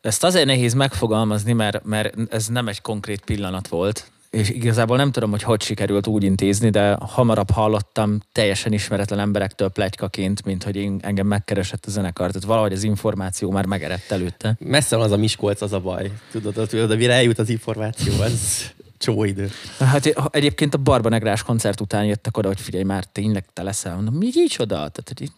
[0.00, 5.12] Ezt azért nehéz megfogalmazni, mert, mert ez nem egy konkrét pillanat volt, és igazából nem
[5.12, 10.76] tudom, hogy hogy sikerült úgy intézni, de hamarabb hallottam teljesen ismeretlen emberektől plegykaként, mint hogy
[10.76, 12.30] én, engem megkeresett a zenekar.
[12.30, 14.56] Tehát valahogy az információ már megerett előtte.
[14.58, 16.10] Messze van az a Miskolc, az a baj.
[16.30, 18.12] Tudod, tudod de mire eljut az információ,
[18.98, 19.50] csomó idő.
[19.78, 23.94] Hát egyébként a Barba Negrás koncert után jöttek oda, hogy figyelj, már tényleg te leszel.
[23.94, 24.74] Mondom, mi így oda?
[24.74, 25.30] Tehát, hogy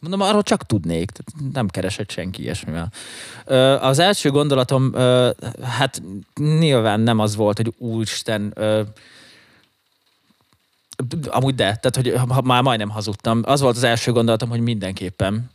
[0.00, 1.10] Mondom, arról csak tudnék,
[1.52, 2.92] nem keresett senki ilyesmivel.
[3.80, 4.92] Az első gondolatom,
[5.62, 6.02] hát
[6.34, 8.54] nyilván nem az volt, hogy úristen,
[11.26, 13.40] amúgy de, tehát hogy már majdnem hazudtam.
[13.44, 15.50] Az volt az első gondolatom, hogy mindenképpen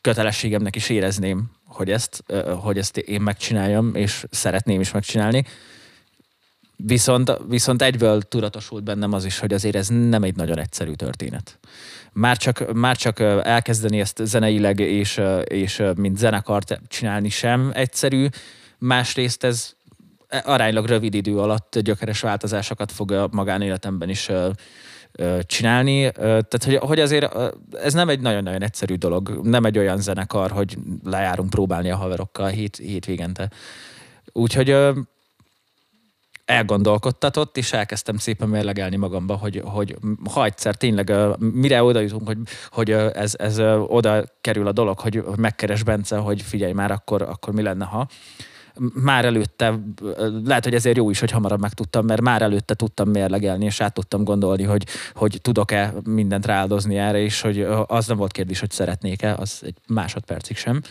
[0.00, 2.24] kötelességemnek is érezném, hogy ezt,
[2.60, 5.44] hogy ezt én megcsináljam, és szeretném is megcsinálni
[6.86, 11.58] Viszont, viszont egyből tudatosult bennem az is, hogy azért ez nem egy nagyon egyszerű történet.
[12.12, 18.26] Már csak, már csak elkezdeni ezt zeneileg és, és mint zenekart csinálni sem egyszerű.
[18.78, 19.74] Másrészt ez
[20.44, 24.30] aránylag rövid idő alatt gyökeres változásokat fog a magánéletemben is
[25.42, 26.10] csinálni.
[26.12, 27.34] Tehát, hogy, hogy azért
[27.82, 29.40] ez nem egy nagyon-nagyon egyszerű dolog.
[29.42, 33.50] Nem egy olyan zenekar, hogy lejárunk próbálni a haverokkal hét, hétvégente.
[34.32, 34.76] Úgyhogy
[36.50, 39.96] elgondolkodtatott, és elkezdtem szépen mérlegelni magamba, hogy, hogy
[40.30, 42.38] ha egyszer tényleg mire oda jutunk, hogy,
[42.70, 47.54] hogy ez, ez oda kerül a dolog, hogy, megkeres Bence, hogy figyelj már, akkor, akkor
[47.54, 48.08] mi lenne, ha
[48.94, 49.78] már előtte,
[50.44, 53.94] lehet, hogy ezért jó is, hogy hamarabb megtudtam, mert már előtte tudtam mérlegelni, és át
[53.94, 58.70] tudtam gondolni, hogy, hogy tudok-e mindent rááldozni erre, és hogy az nem volt kérdés, hogy
[58.70, 60.82] szeretnék-e, az egy másodpercig sem.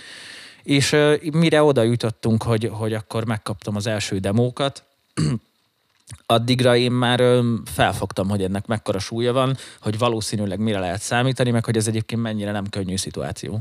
[0.63, 0.95] És
[1.33, 4.83] mire oda jutottunk, hogy, hogy akkor megkaptam az első demókat,
[6.25, 7.23] addigra én már
[7.65, 12.21] felfogtam, hogy ennek mekkora súlya van, hogy valószínűleg mire lehet számítani, meg hogy ez egyébként
[12.21, 13.59] mennyire nem könnyű szituáció.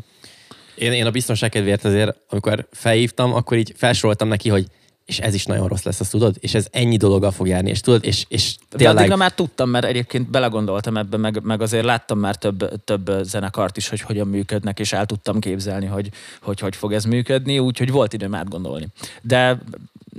[0.74, 4.66] Én, én a biztonság kedvéért azért, amikor felhívtam, akkor így felsoroltam neki, hogy
[5.08, 6.36] és ez is nagyon rossz lesz, azt tudod?
[6.40, 8.96] És ez ennyi dologgal fog járni, és tudod, és, és De tényleg...
[8.96, 13.76] addigra már tudtam, mert egyébként belegondoltam ebbe, meg, meg azért láttam már több, több zenekart
[13.76, 17.90] is, hogy hogyan működnek, és el tudtam képzelni, hogy hogy, hogy fog ez működni, úgyhogy
[17.90, 18.88] volt időm átgondolni.
[19.22, 19.58] De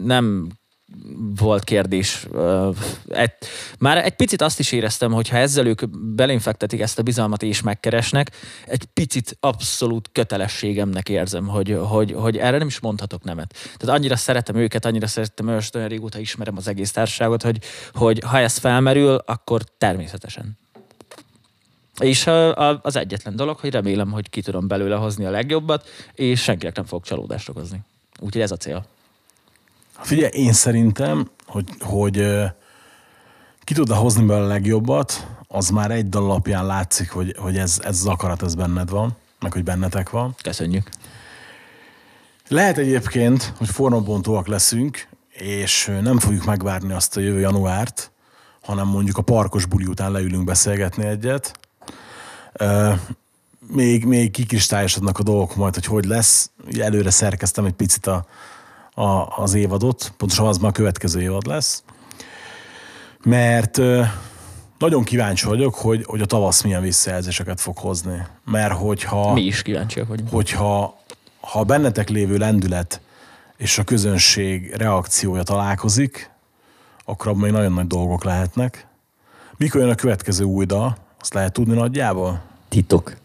[0.04, 0.48] nem
[1.36, 2.28] volt kérdés.
[3.80, 7.62] Már egy picit azt is éreztem, hogy ha ezzel ők belénfektetik ezt a bizalmat és
[7.62, 8.32] megkeresnek,
[8.66, 13.56] egy picit abszolút kötelességemnek érzem, hogy, hogy, hogy erre nem is mondhatok nemet.
[13.78, 17.60] Tehát annyira szeretem őket, annyira szeretem őket, olyan régóta ismerem az egész társaságot, hogy,
[17.94, 20.58] hogy ha ez felmerül, akkor természetesen.
[22.00, 22.28] És
[22.82, 26.86] az egyetlen dolog, hogy remélem, hogy ki tudom belőle hozni a legjobbat, és senkinek nem
[26.86, 27.80] fog csalódást okozni.
[28.20, 28.86] Úgyhogy ez a cél.
[30.02, 32.44] Figyelj, én szerintem, hogy, hogy
[33.60, 37.80] ki tudod hozni belőle a legjobbat, az már egy dal alapján látszik, hogy, hogy ez,
[37.84, 40.36] ez az akarat, ez benned van, meg hogy bennetek van.
[40.42, 40.90] Köszönjük.
[42.48, 48.12] Lehet egyébként, hogy formabontóak leszünk, és nem fogjuk megvárni azt a jövő januárt,
[48.62, 51.60] hanem mondjuk a parkos buli után leülünk beszélgetni egyet.
[53.68, 56.52] Még, még kikristályosodnak a dolgok majd, hogy hogy lesz.
[56.68, 58.26] Ugye előre szerkeztem egy picit a,
[59.00, 61.84] a, az évadot, pontosan az már a következő évad lesz.
[63.24, 63.78] Mert
[64.78, 68.28] nagyon kíváncsi vagyok, hogy, hogy a tavasz milyen visszajelzéseket fog hozni.
[68.46, 70.30] Mert hogyha Mi is kíváncsiak vagyunk.
[70.30, 70.98] hogyha
[71.40, 73.02] ha bennetek lévő lendület
[73.58, 76.32] és a közönség reakciója találkozik,
[77.06, 78.88] akkor abban még nagyon nagy dolgok lehetnek.
[79.58, 80.98] Mikor jön a következő új dal?
[81.20, 82.42] Azt lehet tudni nagyjából?
[82.70, 83.16] Titok.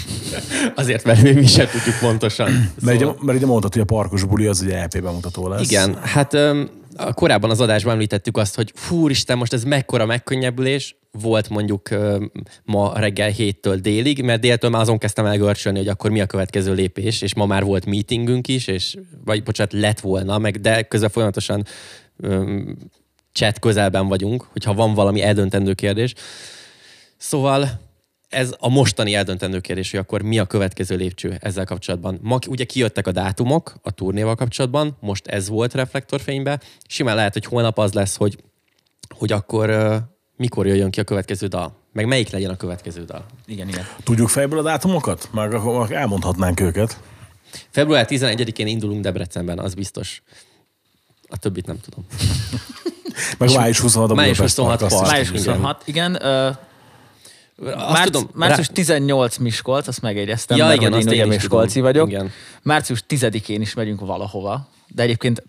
[0.74, 2.72] Azért, mert még mi sem tudjuk pontosan.
[2.80, 5.70] Mert, ugye, mert ugye mondtad, hogy a parkos buli az ugye EP bemutató lesz.
[5.70, 10.96] Igen, hát öm, a korábban az adásban említettük azt, hogy fúristen, most ez mekkora megkönnyebbülés
[11.20, 12.32] volt mondjuk öm,
[12.64, 16.26] ma reggel héttől délig, mert déltől már azon kezdtem el görcsölni, hogy akkor mi a
[16.26, 20.82] következő lépés, és ma már volt meetingünk is, és, vagy bocsánat, lett volna, meg de
[20.82, 21.64] közben folyamatosan
[22.16, 22.76] öm,
[23.32, 26.14] chat közelben vagyunk, hogyha van valami eldöntendő kérdés.
[27.16, 27.80] Szóval
[28.32, 32.18] ez a mostani eldöntendő kérdés, hogy akkor mi a következő lépcső ezzel kapcsolatban.
[32.22, 36.60] Ma ugye kijöttek a dátumok a turnéval kapcsolatban, most ez volt reflektorfénybe.
[36.86, 38.38] Simán lehet, hogy holnap az lesz, hogy,
[39.08, 39.96] hogy akkor uh,
[40.36, 41.76] mikor jöjjön ki a következő dal.
[41.92, 43.26] Meg melyik legyen a következő dal.
[43.46, 43.86] Igen, igen.
[44.04, 45.28] Tudjuk fejből a dátumokat?
[45.32, 47.00] Már akkor elmondhatnánk őket.
[47.70, 50.22] Február 11-én indulunk Debrecenben, az biztos.
[51.28, 52.06] A többit nem tudom.
[53.38, 55.20] Meg május 26 a Május Budapest 26 Park, azt Park.
[55.20, 55.54] is Május tudjuk.
[55.54, 56.22] 26, igen.
[56.22, 56.50] Ö,
[57.64, 61.12] Azt Márci, tudom, március rá- 18 Miskolc, azt megjegyeztem, Ja, mert igen, hogy azt én
[61.14, 61.84] ugye én is Miskolci tudom.
[61.92, 62.08] vagyok.
[62.08, 62.30] Igen.
[62.62, 65.42] Március 10-én is megyünk valahova, de egyébként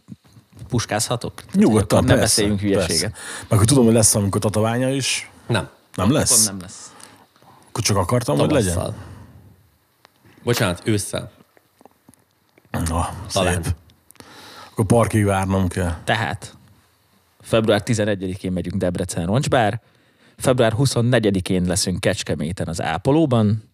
[0.69, 1.33] puskázhatok?
[1.53, 3.11] Nyugodtan, akkor Ne persze, beszéljünk hülyeséget.
[3.11, 3.45] Persze.
[3.47, 5.29] Meg hogy tudom, hogy lesz amikor tatoványa is.
[5.47, 5.69] Nem.
[5.95, 6.31] Nem lesz?
[6.31, 6.91] Akkor nem lesz.
[7.69, 8.73] Akkor csak akartam, hogy legyen?
[8.73, 8.95] Tavasszal.
[10.43, 11.31] Bocsánat, ősszel.
[12.71, 13.63] Na, Talán.
[13.63, 13.75] szép.
[14.71, 15.95] Akkor parkig várnom kell.
[16.03, 16.55] Tehát
[17.41, 19.81] február 11-én megyünk Debrecen Roncsbár,
[20.43, 23.73] február 24-én leszünk Kecskeméten az Ápolóban,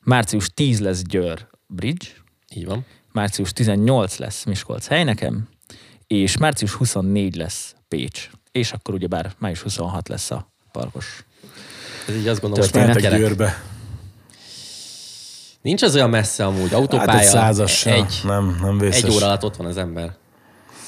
[0.00, 2.06] március 10 lesz Győr Bridge,
[2.54, 2.84] Így van.
[3.12, 5.48] március 18 lesz Miskolc helynekem,
[6.06, 8.30] és március 24 lesz Pécs.
[8.52, 11.24] És akkor ugyebár május 26 lesz a parkos.
[12.08, 12.86] Ez így azt gondolom, hogy Történet.
[12.86, 13.18] Mentek gyerek.
[13.18, 13.62] Győrbe.
[15.62, 17.18] Nincs az olyan messze amúgy, Hát autópálya.
[17.20, 19.02] egy százas egy, Nem, nem vészes.
[19.02, 20.16] egy óra alatt ott van az ember.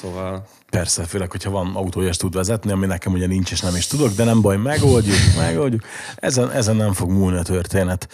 [0.00, 3.76] Szóval Persze, főleg, hogyha van autója, és tud vezetni, ami nekem ugye nincs, és nem
[3.76, 5.82] is tudok, de nem baj, megoldjuk, megoldjuk.
[6.16, 8.08] Ezen, ezen nem fog múlni a történet.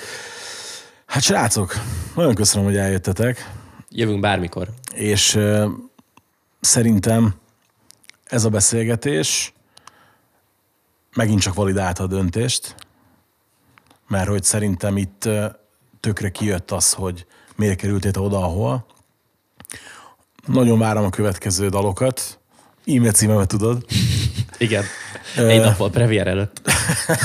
[1.06, 1.74] Hát srácok,
[2.14, 3.50] nagyon köszönöm, hogy eljöttetek,
[3.88, 4.68] jövünk bármikor.
[4.94, 5.64] és uh,
[6.60, 7.34] szerintem
[8.24, 9.52] ez a beszélgetés
[11.14, 12.74] megint csak validálta a döntést,
[14.08, 15.28] mert hogy szerintem itt
[16.00, 17.26] tökre kijött az, hogy
[17.56, 18.86] miért kerültél oda, ahol.
[20.46, 22.38] Nagyon várom a következő dalokat.
[22.86, 23.84] E-mail címemet tudod.
[24.58, 24.84] Igen.
[25.36, 26.60] Egy nappal premier előtt.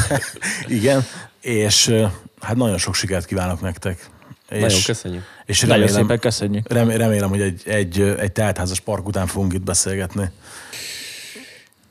[0.67, 1.03] Igen.
[1.41, 1.93] És
[2.39, 4.09] hát nagyon sok sikert kívánok nektek.
[4.49, 5.23] És, Nagyon köszönjük.
[5.45, 6.73] És Nagyon remélem, szépen köszönjük.
[6.73, 10.29] rem- remélem, hogy egy, egy, egy teltházas park után fogunk itt beszélgetni.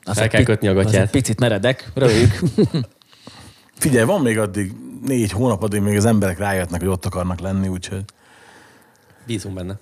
[0.03, 1.01] Az Fel egy kell pi- kötni a gatyát.
[1.03, 2.39] egy picit meredek, röhögjük.
[3.79, 4.71] Figyelj, van még addig
[5.05, 8.03] négy hónap, addig még az emberek rájöttnek, hogy ott akarnak lenni, úgyhogy
[9.25, 9.79] Bízunk benne.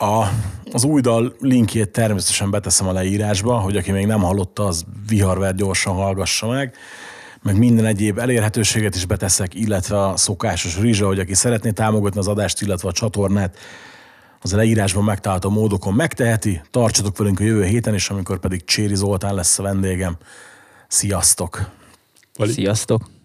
[0.00, 0.30] A,
[0.72, 5.54] az új dal linkjét természetesen beteszem a leírásba, hogy aki még nem hallotta, az viharver
[5.54, 6.74] gyorsan hallgassa meg,
[7.42, 12.28] meg minden egyéb elérhetőséget is beteszek, illetve a szokásos rizsa, hogy aki szeretné támogatni az
[12.28, 13.56] adást, illetve a csatornát,
[14.40, 16.60] az a leírásban megtalálható módokon megteheti.
[16.70, 20.16] Tartsatok velünk a jövő héten is, amikor pedig Cséri Zoltán lesz a vendégem.
[20.88, 21.70] Sziasztok!
[22.52, 23.19] Sziasztok!